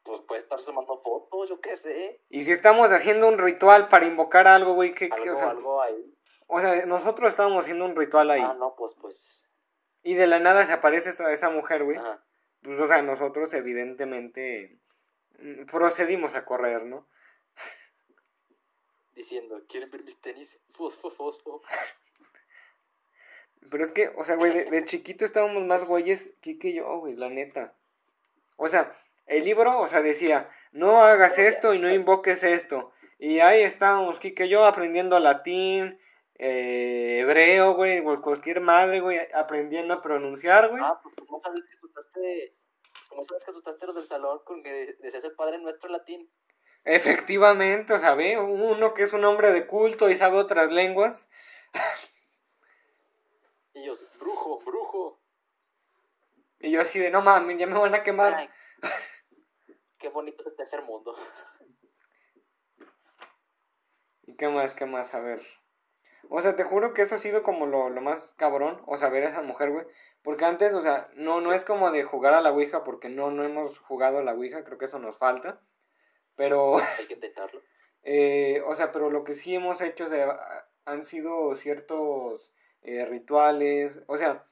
Pues 0.04 0.22
puede 0.22 0.42
estar 0.42 0.62
tomando 0.64 1.02
fotos, 1.02 1.50
yo 1.50 1.60
qué 1.60 1.76
sé. 1.76 2.22
Y 2.30 2.42
si 2.42 2.52
estamos 2.52 2.92
haciendo 2.92 3.28
un 3.28 3.40
ritual 3.40 3.88
para 3.88 4.06
invocar 4.06 4.48
algo, 4.48 4.74
güey, 4.74 4.94
¿qué, 4.94 5.10
qué, 5.10 5.16
Algo, 5.16 5.32
o 5.32 5.36
sea, 5.36 5.50
algo 5.50 5.82
ahí. 5.82 6.16
o 6.48 6.60
sea, 6.60 6.86
nosotros 6.86 7.32
estábamos 7.32 7.64
haciendo 7.64 7.86
un 7.86 7.96
ritual 7.96 8.30
ahí. 8.30 8.42
Ah, 8.44 8.56
no, 8.60 8.76
pues, 8.76 8.96
pues. 9.02 9.50
Y 10.04 10.14
de 10.14 10.28
la 10.28 10.40
nada 10.40 10.64
se 10.66 10.74
aparece 10.74 11.10
esa, 11.10 11.34
esa 11.34 11.50
mujer, 11.50 11.84
güey. 11.84 11.98
Ajá. 11.98 12.24
Pues, 12.62 12.80
o 12.80 12.88
sea, 12.88 13.02
nosotros 13.02 13.52
evidentemente 13.54 14.80
mm, 15.40 15.66
procedimos 15.66 16.36
a 16.36 16.46
correr, 16.46 16.86
¿no? 16.86 17.08
diciendo, 19.16 19.64
¿quieren 19.68 19.90
ver 19.90 20.04
mis 20.04 20.20
tenis? 20.20 20.62
Fosfo, 20.72 21.10
fosfo. 21.10 21.62
Pero 23.70 23.84
es 23.84 23.92
que, 23.92 24.12
o 24.16 24.24
sea, 24.24 24.36
güey, 24.36 24.54
de, 24.54 24.66
de 24.66 24.86
chiquito 24.86 25.26
estábamos 25.26 25.64
más 25.64 25.86
güeyes 25.86 26.32
que 26.42 26.58
que 26.60 26.74
yo, 26.74 27.00
güey, 27.00 27.16
la 27.16 27.30
neta. 27.30 27.74
O 28.58 28.70
sea, 28.70 28.98
el 29.26 29.44
libro, 29.44 29.80
o 29.80 29.88
sea, 29.88 30.02
decía, 30.02 30.50
no 30.72 31.04
hagas 31.04 31.38
esto 31.38 31.74
y 31.74 31.80
no 31.80 31.94
invoques 31.94 32.44
esto. 32.44 32.92
Y 33.18 33.40
ahí 33.40 33.62
estábamos, 33.62 34.20
Kike 34.20 34.50
yo, 34.50 34.66
aprendiendo 34.66 35.20
latín, 35.20 36.00
eh, 36.38 37.20
hebreo, 37.22 37.74
güey, 37.76 38.00
o 38.06 38.22
cualquier 38.22 38.62
madre, 38.62 39.00
güey, 39.00 39.20
aprendiendo 39.34 39.94
a 39.94 40.02
pronunciar, 40.02 40.70
güey. 40.70 40.82
Ah, 40.84 41.00
pues 41.02 41.16
¿cómo 41.16 41.40
sabes 41.40 41.64
que 41.64 41.76
asustaste, 41.76 42.56
cómo 43.10 43.24
sabes 43.24 43.46
que 43.46 43.52
asustaste 43.52 43.86
los 43.88 43.96
del 43.96 44.06
salón 44.06 44.40
con 44.44 44.64
que 44.64 44.96
decías 45.00 45.24
el 45.24 45.36
Padre 45.36 45.60
Nuestro 45.60 45.90
latín? 45.90 46.30
Efectivamente, 46.84 47.94
o 47.94 48.00
sea, 48.00 48.14
ve, 48.14 48.38
uno 48.38 48.94
que 48.94 49.04
es 49.04 49.14
un 49.14 49.24
hombre 49.24 49.52
de 49.52 49.66
culto 49.66 50.10
y 50.10 50.16
sabe 50.16 50.38
otras 50.38 50.72
lenguas. 50.72 51.30
Y 53.76 53.82
ellos, 53.82 54.06
brujo, 54.18 54.60
brujo. 54.62 55.20
Y 56.60 56.72
yo 56.72 56.82
así 56.82 56.98
de, 56.98 57.12
no 57.12 57.22
mames, 57.22 57.58
ya 57.58 57.68
me 57.68 57.78
van 57.78 57.94
a 57.94 58.04
quemar. 58.04 58.34
Ay, 58.34 58.50
qué 59.98 60.08
bonito 60.08 60.42
es 60.42 60.48
el 60.48 60.56
tercer 60.56 60.82
mundo. 60.84 61.14
¿Y 64.24 64.36
qué 64.38 64.48
más, 64.48 64.74
qué 64.74 64.86
más? 64.86 65.14
A 65.14 65.20
ver. 65.20 65.42
O 66.30 66.40
sea, 66.40 66.56
te 66.56 66.64
juro 66.64 66.94
que 66.94 67.02
eso 67.02 67.16
ha 67.16 67.20
sido 67.20 67.44
como 67.44 67.66
lo, 67.66 67.90
lo 67.90 68.02
más 68.02 68.34
cabrón, 68.36 68.82
o 68.88 68.96
sea, 68.96 69.10
ver 69.10 69.26
a 69.26 69.30
esa 69.30 69.42
mujer, 69.42 69.72
güey. 69.72 69.86
Porque 70.24 70.46
antes, 70.46 70.74
o 70.74 70.82
sea, 70.82 71.10
no, 71.14 71.42
no 71.42 71.52
es 71.52 71.66
como 71.66 71.92
de 71.92 72.04
jugar 72.04 72.34
a 72.34 72.42
la 72.42 72.52
Ouija, 72.52 72.86
porque 72.86 73.10
no, 73.10 73.30
no 73.30 73.44
hemos 73.44 73.78
jugado 73.80 74.20
a 74.20 74.24
la 74.24 74.34
Ouija, 74.34 74.64
creo 74.64 74.78
que 74.78 74.86
eso 74.86 75.00
nos 75.00 75.18
falta. 75.18 75.62
Pero, 76.36 76.78
Hay 76.80 77.08
que 77.08 77.16
intentarlo. 77.16 77.62
eh, 78.04 78.64
o 78.66 78.74
sea, 78.74 78.94
pero 78.94 79.10
lo 79.10 79.26
que 79.26 79.34
sí 79.34 79.54
hemos 79.54 79.82
hecho, 79.82 80.06
o 80.06 80.10
sea, 80.10 80.40
han 80.86 81.04
sido 81.04 81.56
ciertos 81.58 82.56
eh, 82.86 83.06
rituales, 83.06 84.00
o 84.08 84.18
sea, 84.18 84.46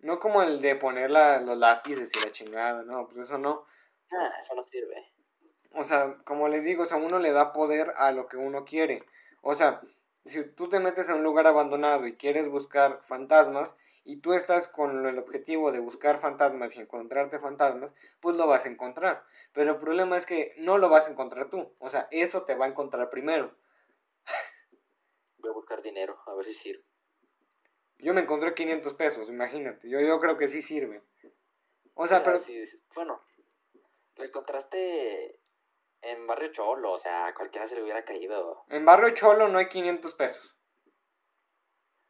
no 0.00 0.18
como 0.18 0.42
el 0.42 0.60
de 0.60 0.76
poner 0.76 1.10
la- 1.10 1.40
los 1.40 1.58
lápices 1.58 2.12
y 2.16 2.20
la 2.20 2.30
chingada, 2.32 2.82
no, 2.84 3.06
pues 3.08 3.26
eso 3.26 3.38
no. 3.38 3.64
Ah, 4.12 4.32
eso 4.38 4.54
no 4.54 4.62
sirve. 4.64 5.12
O 5.72 5.84
sea, 5.84 6.16
como 6.24 6.48
les 6.48 6.64
digo, 6.64 6.84
o 6.84 6.86
sea, 6.86 6.96
uno 6.98 7.18
le 7.18 7.32
da 7.32 7.52
poder 7.52 7.92
a 7.96 8.12
lo 8.12 8.28
que 8.28 8.36
uno 8.36 8.64
quiere. 8.64 9.04
O 9.42 9.54
sea, 9.54 9.80
si 10.24 10.42
tú 10.44 10.68
te 10.68 10.80
metes 10.80 11.08
en 11.08 11.16
un 11.16 11.24
lugar 11.24 11.46
abandonado 11.46 12.06
y 12.06 12.16
quieres 12.16 12.48
buscar 12.48 13.00
fantasmas 13.02 13.76
y 14.04 14.18
tú 14.18 14.32
estás 14.34 14.68
con 14.68 15.06
el 15.06 15.18
objetivo 15.18 15.72
de 15.72 15.80
buscar 15.80 16.18
fantasmas 16.18 16.76
y 16.76 16.80
encontrarte 16.80 17.38
fantasmas, 17.38 17.92
pues 18.20 18.36
lo 18.36 18.46
vas 18.46 18.64
a 18.64 18.68
encontrar. 18.68 19.24
Pero 19.52 19.72
el 19.72 19.78
problema 19.78 20.16
es 20.16 20.26
que 20.26 20.54
no 20.58 20.78
lo 20.78 20.88
vas 20.88 21.08
a 21.08 21.10
encontrar 21.12 21.50
tú. 21.50 21.72
O 21.78 21.88
sea, 21.88 22.08
eso 22.10 22.42
te 22.44 22.54
va 22.54 22.66
a 22.66 22.68
encontrar 22.68 23.10
primero. 23.10 23.54
Voy 25.38 25.50
a 25.50 25.54
buscar 25.54 25.82
dinero, 25.82 26.18
a 26.26 26.34
ver 26.34 26.46
si 26.46 26.54
sirve. 26.54 26.84
Yo 27.98 28.14
me 28.14 28.20
encontré 28.20 28.54
500 28.54 28.94
pesos, 28.94 29.28
imagínate. 29.28 29.88
Yo, 29.88 30.00
yo 30.00 30.20
creo 30.20 30.36
que 30.36 30.48
sí 30.48 30.62
sirve. 30.62 31.02
O 31.94 32.06
sea, 32.06 32.18
O 32.18 32.22
sea, 32.22 32.22
pero... 32.22 32.38
bueno, 32.94 33.22
lo 34.16 34.24
encontraste 34.24 35.40
en 36.02 36.26
Barrio 36.26 36.52
Cholo, 36.52 36.92
o 36.92 36.98
sea, 36.98 37.26
a 37.26 37.34
cualquiera 37.34 37.66
se 37.66 37.74
le 37.74 37.82
hubiera 37.82 38.04
caído. 38.04 38.64
En 38.68 38.84
Barrio 38.84 39.10
Cholo 39.10 39.48
no 39.48 39.58
hay 39.58 39.68
500 39.68 40.14
pesos. 40.14 40.56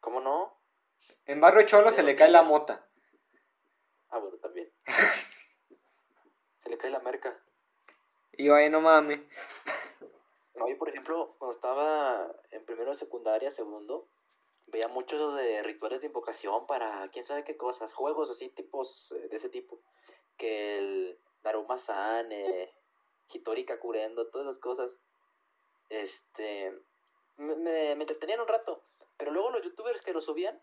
¿Cómo 0.00 0.20
no? 0.20 0.56
En 1.24 1.40
Barrio 1.40 1.66
Cholo 1.66 1.90
se 1.90 2.02
le 2.02 2.16
cae 2.16 2.30
la 2.30 2.42
mota. 2.42 2.86
Ah, 4.10 4.18
bueno, 4.18 4.38
también. 4.38 4.72
se 6.58 6.70
le 6.70 6.78
cae 6.78 6.90
la 6.90 7.00
merca. 7.00 7.40
Y 8.32 8.44
yo 8.44 8.54
ahí 8.54 8.68
no 8.68 8.80
mames. 8.80 9.20
No, 10.54 10.68
yo, 10.68 10.78
por 10.78 10.88
ejemplo, 10.88 11.34
cuando 11.38 11.54
estaba 11.54 12.34
en 12.50 12.64
primero 12.64 12.90
de 12.90 12.96
secundaria, 12.96 13.50
segundo, 13.50 14.08
veía 14.66 14.88
muchos 14.88 15.34
de 15.36 15.62
rituales 15.62 16.00
de 16.00 16.08
invocación 16.08 16.66
para 16.66 17.08
quién 17.08 17.26
sabe 17.26 17.44
qué 17.44 17.56
cosas, 17.56 17.92
juegos 17.92 18.30
así, 18.30 18.48
tipos 18.50 19.12
eh, 19.12 19.28
de 19.28 19.36
ese 19.36 19.48
tipo. 19.48 19.80
Que 20.36 20.78
el 20.78 21.20
Daruma-san, 21.42 22.30
eh, 22.32 22.72
Hitori 23.32 23.64
Kakurendo, 23.64 24.28
todas 24.30 24.46
esas 24.46 24.60
cosas. 24.60 25.00
Este. 25.88 26.72
Me, 27.36 27.54
me, 27.56 27.94
me 27.94 28.02
entretenían 28.02 28.40
un 28.40 28.48
rato. 28.48 28.82
Pero 29.16 29.30
luego 29.30 29.50
los 29.50 29.62
youtubers 29.62 30.02
que 30.02 30.12
lo 30.12 30.20
subían, 30.20 30.60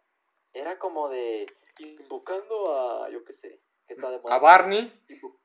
era 0.53 0.77
como 0.79 1.09
de. 1.09 1.45
Invocando 1.79 2.75
a. 2.75 3.09
Yo 3.09 3.23
qué 3.23 3.33
sé. 3.33 3.61
Que 3.87 3.93
está 3.93 4.09
de 4.11 4.19
moda. 4.19 4.35
A 4.35 4.39
Barney. 4.39 4.91
Invo- 5.09 5.39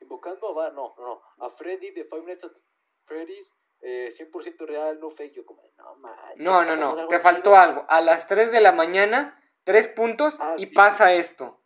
invocando 0.00 0.48
a 0.48 0.52
Bar, 0.52 0.74
no, 0.74 0.94
no, 0.98 1.04
no, 1.06 1.46
a 1.46 1.48
Freddy 1.50 1.92
de 1.92 2.04
Five 2.04 2.24
Nights 2.24 2.44
at 2.44 2.52
Freddy's, 3.04 3.54
eh, 3.82 4.08
100% 4.10 4.66
real, 4.66 4.98
no 5.00 5.10
fake. 5.10 5.34
Yo, 5.34 5.44
como, 5.46 5.62
no 5.76 5.94
manches. 5.96 6.38
No, 6.38 6.64
no, 6.64 6.76
no, 6.76 6.94
te 7.08 7.16
chido. 7.16 7.20
faltó 7.20 7.56
algo. 7.56 7.84
A 7.88 8.00
las 8.00 8.26
3 8.26 8.50
de 8.52 8.60
la 8.60 8.72
mañana, 8.72 9.40
tres 9.64 9.88
puntos 9.88 10.36
Ah, 10.40 10.54
y 10.56 10.66
sí. 10.66 10.72
pasa 10.72 11.12
esto. 11.12 11.58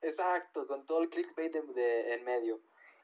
Exacto, 0.00 0.66
con 0.66 0.84
todo 0.86 1.02
el 1.02 1.08
clickbait 1.08 1.52
de, 1.52 1.62
de- 1.62 2.14
en 2.14 2.24
medio. 2.24 2.60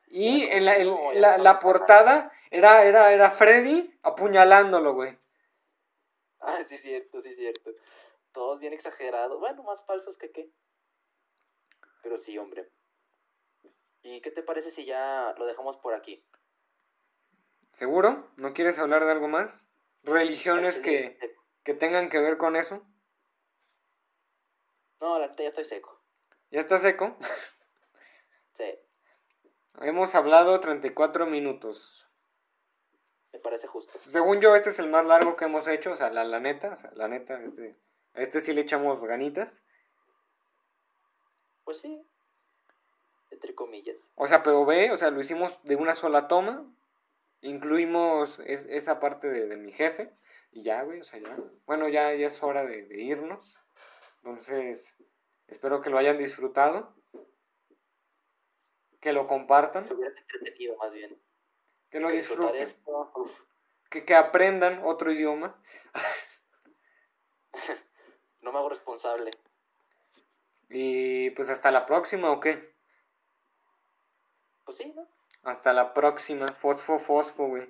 Y 0.09 0.45
en 0.45 0.65
la, 0.67 0.75
el- 0.77 0.89
no, 0.89 1.13
ya 1.13 1.21
la, 1.21 1.37
no 1.39 1.43
la 1.45 1.53
pasa. 1.55 1.61
portada 1.67 2.33
era, 2.51 2.85
era, 2.85 3.13
era 3.13 3.31
Freddy 3.31 3.99
apuñalándolo, 4.03 4.95
güey. 4.95 5.19
Ah, 6.41 6.63
sí, 6.65 6.77
cierto, 6.77 7.21
sí, 7.21 7.33
cierto. 7.35 7.71
Todos 8.33 8.61
bien 8.61 8.73
exagerados. 8.73 9.39
Bueno, 9.41 9.63
más 9.63 9.85
falsos 9.87 10.19
que 10.19 10.31
qué. 10.33 10.51
Pero 12.03 12.19
sí, 12.19 12.37
hombre. 12.39 12.69
¿Y 14.03 14.21
qué 14.21 14.31
te 14.31 14.43
parece 14.43 14.71
si 14.71 14.85
ya 14.85 15.35
lo 15.39 15.47
dejamos 15.47 15.77
por 15.77 15.95
aquí? 15.95 16.25
¿Seguro? 17.73 18.31
¿No 18.37 18.53
quieres 18.53 18.79
hablar 18.79 19.05
de 19.05 19.11
algo 19.13 19.29
más? 19.29 19.67
¿Religiones 20.03 20.79
que, 20.79 21.19
que 21.65 21.75
tengan 21.75 22.09
que 22.09 22.19
ver 22.19 22.37
con 22.39 22.57
eso? 22.57 22.85
No, 25.01 25.19
la 25.19 25.35
ya 25.35 25.49
estoy 25.49 25.65
seco. 25.65 26.01
¿Ya 26.51 26.61
está 26.61 26.79
seco? 26.79 27.17
Sí, 28.55 28.65
Hemos 29.81 30.15
hablado 30.15 30.61
34 30.61 31.25
minutos. 31.25 32.07
me 33.33 33.39
parece 33.39 33.67
justo. 33.67 33.99
Según 33.99 34.43
yo, 34.43 34.55
este 34.55 34.69
es 34.69 34.79
el 34.79 34.91
más 34.91 35.07
largo 35.07 35.37
que 35.37 35.47
hemos 35.47 35.67
hecho, 35.67 35.93
o 35.93 35.97
sea, 35.97 36.11
la, 36.11 36.23
la 36.25 36.39
neta, 36.39 36.75
o 36.75 36.77
sea, 36.77 36.91
la 36.95 37.09
neta, 37.09 37.43
este, 37.43 37.79
a 38.13 38.21
este 38.21 38.43
sí 38.43 38.53
le 38.53 38.61
echamos 38.61 39.01
ganitas. 39.01 39.51
Pues 41.65 41.79
sí. 41.79 42.07
Entre 43.31 43.55
comillas. 43.55 44.13
O 44.17 44.27
sea, 44.27 44.43
pero 44.43 44.67
ve, 44.67 44.91
o 44.93 44.99
sea, 44.99 45.11
lo 45.11 45.21
hicimos 45.21 45.59
de 45.65 45.77
una 45.77 45.95
sola 45.95 46.29
toma. 46.29 46.71
Incluimos 47.43 48.39
es- 48.41 48.67
esa 48.67 48.99
parte 49.01 49.29
de, 49.29 49.47
de 49.47 49.57
mi 49.57 49.73
jefe. 49.73 50.13
Y 50.53 50.63
ya, 50.63 50.83
güey, 50.83 51.01
o 51.01 51.05
sea, 51.05 51.19
ya. 51.21 51.37
Bueno, 51.67 51.89
ya, 51.89 52.15
ya 52.15 52.27
es 52.29 52.43
hora 52.43 52.65
de, 52.65 52.85
de 52.87 53.01
irnos. 53.03 53.59
Entonces, 54.23 54.95
espero 55.49 55.83
que 55.83 55.91
lo 55.91 55.99
hayan 55.99 56.19
disfrutado. 56.19 56.95
Que 59.01 59.13
lo 59.13 59.27
compartan. 59.27 59.85
Se 59.85 59.95
entretenido 59.95 60.77
más 60.77 60.93
bien. 60.93 61.21
Que 61.91 62.01
lo 62.01 62.11
disfruten. 62.11 62.63
esto. 62.63 63.13
Que, 63.91 64.05
que 64.05 64.15
aprendan 64.15 64.81
otro 64.85 65.11
idioma. 65.13 65.61
No 68.41 68.51
me 68.51 68.59
hago 68.59 68.71
responsable. 68.71 69.31
Y 70.69 71.31
pues 71.31 71.49
hasta 71.49 71.71
la 71.71 71.87
próxima, 71.87 72.31
¿o 72.33 72.41
qué? 72.41 72.75
Pues 74.65 74.79
sí, 74.79 74.93
¿no? 74.95 75.07
Hasta 75.43 75.73
la 75.73 75.93
próxima. 75.93 76.47
Fosfo, 76.49 76.99
fosfo, 76.99 77.49
güey. 77.49 77.69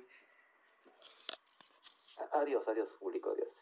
Adiós, 2.32 2.66
adiós, 2.68 2.90
público, 2.92 3.30
adiós. 3.30 3.60